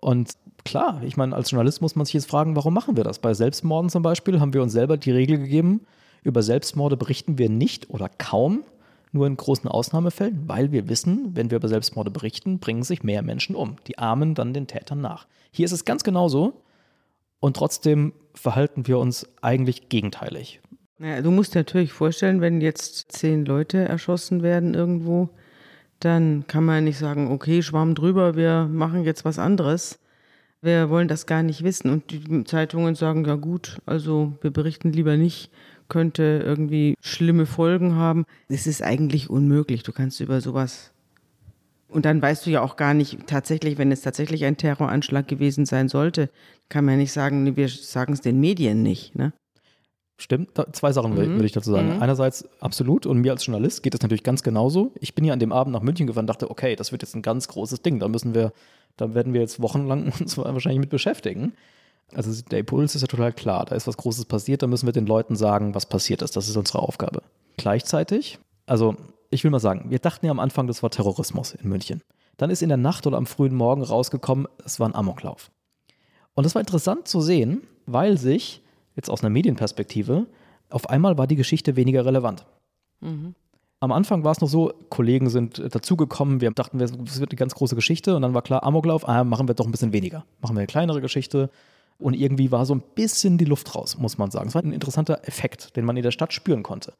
[0.00, 0.32] Und
[0.64, 3.18] klar, ich meine, als Journalist muss man sich jetzt fragen, warum machen wir das?
[3.18, 5.86] Bei Selbstmorden zum Beispiel haben wir uns selber die Regel gegeben,
[6.22, 8.64] über Selbstmorde berichten wir nicht oder kaum,
[9.12, 13.22] nur in großen Ausnahmefällen, weil wir wissen, wenn wir über Selbstmorde berichten, bringen sich mehr
[13.22, 13.76] Menschen um.
[13.86, 15.26] Die Armen dann den Tätern nach.
[15.50, 16.62] Hier ist es ganz genauso
[17.40, 20.60] und trotzdem verhalten wir uns eigentlich gegenteilig.
[20.98, 25.30] Naja, du musst dir natürlich vorstellen, wenn jetzt zehn Leute erschossen werden irgendwo,
[26.00, 29.98] dann kann man nicht sagen, okay, Schwamm drüber, wir machen jetzt was anderes.
[30.60, 31.90] Wir wollen das gar nicht wissen.
[31.90, 35.50] Und die Zeitungen sagen, ja gut, also wir berichten lieber nicht,
[35.88, 38.24] könnte irgendwie schlimme Folgen haben.
[38.48, 39.82] Es ist eigentlich unmöglich.
[39.82, 40.92] Du kannst über sowas.
[41.88, 45.64] Und dann weißt du ja auch gar nicht, tatsächlich, wenn es tatsächlich ein Terroranschlag gewesen
[45.64, 46.28] sein sollte,
[46.68, 49.16] kann man ja nicht sagen, wir sagen es den Medien nicht.
[49.16, 49.32] Ne?
[50.20, 51.16] Stimmt, zwei Sachen mhm.
[51.16, 51.94] würde ich dazu sagen.
[51.94, 52.02] Mhm.
[52.02, 54.90] Einerseits absolut und mir als Journalist geht es natürlich ganz genauso.
[55.00, 57.14] Ich bin ja an dem Abend nach München gefahren und dachte, okay, das wird jetzt
[57.14, 58.00] ein ganz großes Ding.
[58.00, 58.52] Da müssen wir,
[58.96, 61.52] da werden wir jetzt wochenlang uns wahrscheinlich mit beschäftigen.
[62.14, 63.64] Also der Impuls ist ja total klar.
[63.64, 66.34] Da ist was Großes passiert, da müssen wir den Leuten sagen, was passiert ist.
[66.34, 67.22] Das ist unsere Aufgabe.
[67.56, 68.96] Gleichzeitig, also
[69.30, 72.02] ich will mal sagen, wir dachten ja am Anfang, das war Terrorismus in München.
[72.38, 75.52] Dann ist in der Nacht oder am frühen Morgen rausgekommen, es war ein Amoklauf.
[76.34, 78.62] Und das war interessant zu sehen, weil sich
[78.98, 80.26] jetzt aus einer Medienperspektive,
[80.68, 82.44] auf einmal war die Geschichte weniger relevant.
[83.00, 83.34] Mhm.
[83.80, 87.54] Am Anfang war es noch so, Kollegen sind dazugekommen, wir dachten, es wird eine ganz
[87.54, 90.26] große Geschichte und dann war klar, Amoklauf, ah, machen wir doch ein bisschen weniger.
[90.40, 91.48] Machen wir eine kleinere Geschichte
[91.96, 94.48] und irgendwie war so ein bisschen die Luft raus, muss man sagen.
[94.48, 96.94] Es war ein interessanter Effekt, den man in der Stadt spüren konnte.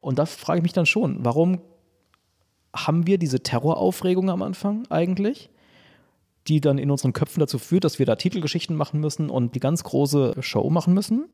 [0.00, 1.60] Und da frage ich mich dann schon, warum
[2.74, 5.50] haben wir diese Terroraufregung am Anfang eigentlich?
[6.46, 9.60] die dann in unseren Köpfen dazu führt, dass wir da Titelgeschichten machen müssen und die
[9.60, 11.26] ganz große Show machen müssen.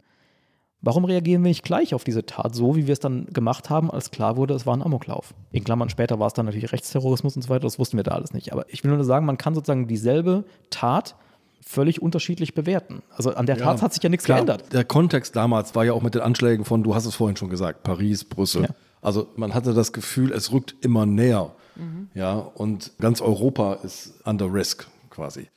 [0.83, 3.91] Warum reagieren wir nicht gleich auf diese Tat so, wie wir es dann gemacht haben,
[3.91, 5.35] als klar wurde, es war ein Amoklauf?
[5.53, 8.12] In Klammern später war es dann natürlich Rechtsterrorismus und so weiter, das wussten wir da
[8.12, 8.53] alles nicht.
[8.53, 11.16] Aber ich will nur sagen, man kann sozusagen dieselbe Tat
[11.61, 13.03] völlig unterschiedlich bewerten.
[13.14, 14.72] Also an der ja, Tat hat sich ja nichts klar, geändert.
[14.72, 17.51] Der Kontext damals war ja auch mit den Anschlägen von, du hast es vorhin schon
[17.51, 18.62] gesagt, Paris, Brüssel.
[18.62, 18.68] Ja.
[19.03, 21.53] Also man hatte das Gefühl, es rückt immer näher.
[21.76, 22.09] Mhm.
[22.14, 25.49] Ja, und ganz Europa ist under risk quasi.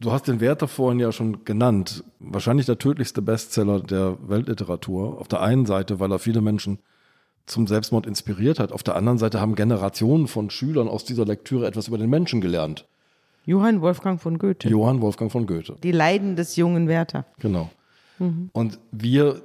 [0.00, 2.04] Du hast den Werther vorhin ja schon genannt.
[2.20, 5.20] Wahrscheinlich der tödlichste Bestseller der Weltliteratur.
[5.20, 6.78] Auf der einen Seite, weil er viele Menschen
[7.44, 8.72] zum Selbstmord inspiriert hat.
[8.72, 12.40] Auf der anderen Seite haben Generationen von Schülern aus dieser Lektüre etwas über den Menschen
[12.40, 12.86] gelernt.
[13.44, 14.68] Johann Wolfgang von Goethe.
[14.68, 15.76] Johann Wolfgang von Goethe.
[15.82, 17.26] Die Leiden des jungen Werther.
[17.38, 17.70] Genau.
[18.18, 18.50] Mhm.
[18.52, 19.42] Und wir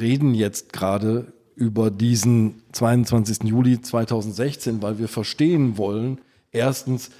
[0.00, 3.44] reden jetzt gerade über diesen 22.
[3.44, 7.10] Juli 2016, weil wir verstehen wollen, erstens,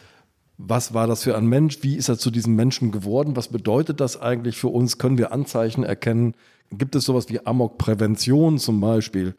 [0.64, 1.78] was war das für ein Mensch?
[1.82, 3.36] Wie ist er zu diesem Menschen geworden?
[3.36, 4.98] Was bedeutet das eigentlich für uns?
[4.98, 6.34] Können wir Anzeichen erkennen?
[6.70, 9.34] Gibt es sowas wie Amokprävention zum Beispiel?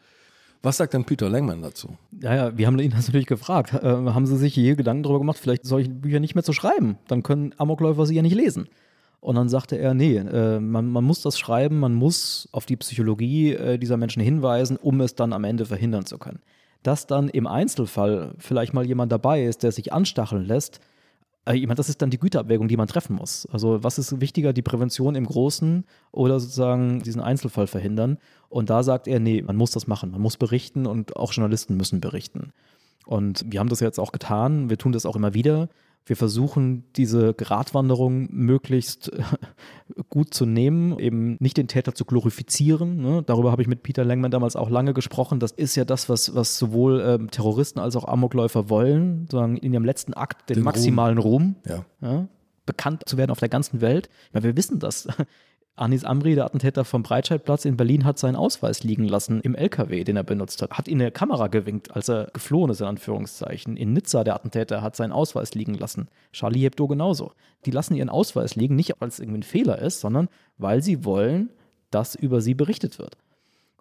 [0.62, 1.98] Was sagt denn Peter Langman dazu?
[2.22, 3.74] Ja, ja, wir haben ihn natürlich gefragt.
[3.74, 6.98] Äh, haben Sie sich je Gedanken darüber gemacht, vielleicht solche Bücher nicht mehr zu schreiben?
[7.08, 8.68] Dann können Amokläufer sie ja nicht lesen.
[9.22, 12.76] Und dann sagte er, nee, äh, man, man, muss das schreiben, man muss auf die
[12.76, 16.40] Psychologie äh, dieser Menschen hinweisen, um es dann am Ende verhindern zu können.
[16.82, 20.82] Dass dann im Einzelfall vielleicht mal jemand dabei ist, der sich anstacheln lässt,
[21.52, 23.48] ich meine, das ist dann die Güterabwägung, die man treffen muss.
[23.52, 28.18] Also was ist wichtiger, die Prävention im Großen oder sozusagen diesen Einzelfall verhindern?
[28.50, 31.76] Und da sagt er, nee, man muss das machen, man muss berichten und auch Journalisten
[31.76, 32.54] müssen berichten.
[33.06, 35.68] Und wir haben das jetzt auch getan, wir tun das auch immer wieder.
[36.06, 39.12] Wir versuchen, diese Gratwanderung möglichst
[40.10, 42.98] gut zu nehmen, eben nicht den Täter zu glorifizieren.
[43.02, 43.24] Ne?
[43.26, 45.40] Darüber habe ich mit Peter Langman damals auch lange gesprochen.
[45.40, 49.74] Das ist ja das, was, was sowohl ähm, Terroristen als auch Amokläufer wollen, sozusagen in
[49.74, 52.10] ihrem letzten Akt den, den maximalen Ruhm, Ruhm ja.
[52.10, 52.28] Ja,
[52.66, 54.10] bekannt zu werden auf der ganzen Welt.
[54.34, 55.08] Ja, wir wissen das.
[55.76, 60.04] Anis Amri, der Attentäter vom Breitscheidplatz in Berlin, hat seinen Ausweis liegen lassen im LKW,
[60.04, 60.72] den er benutzt hat.
[60.72, 63.76] Hat in der Kamera gewinkt, als er geflohen ist, in Anführungszeichen.
[63.76, 66.10] In Nizza, der Attentäter, hat seinen Ausweis liegen lassen.
[66.32, 67.32] Charlie Hebdo genauso.
[67.66, 71.06] Die lassen ihren Ausweis liegen, nicht weil es irgendwie ein Fehler ist, sondern weil sie
[71.06, 71.50] wollen,
[71.90, 73.18] dass über sie berichtet wird.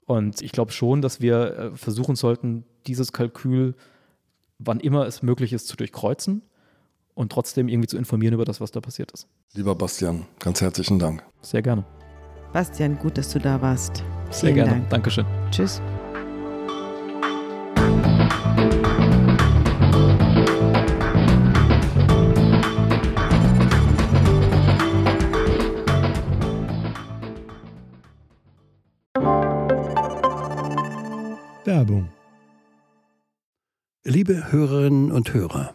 [0.07, 3.74] Und ich glaube schon, dass wir äh, versuchen sollten, dieses Kalkül,
[4.59, 6.43] wann immer es möglich ist, zu durchkreuzen
[7.15, 9.27] und trotzdem irgendwie zu informieren über das, was da passiert ist.
[9.55, 11.23] Lieber Bastian, ganz herzlichen Dank.
[11.43, 11.85] Sehr gerne.
[12.53, 13.97] Bastian, gut, dass du da warst.
[14.31, 14.71] Sehr Vielen gerne.
[14.71, 14.91] Dank.
[14.91, 15.27] Dankeschön.
[15.51, 15.81] Tschüss.
[31.65, 32.09] Werbung.
[34.05, 35.75] Liebe Hörerinnen und Hörer,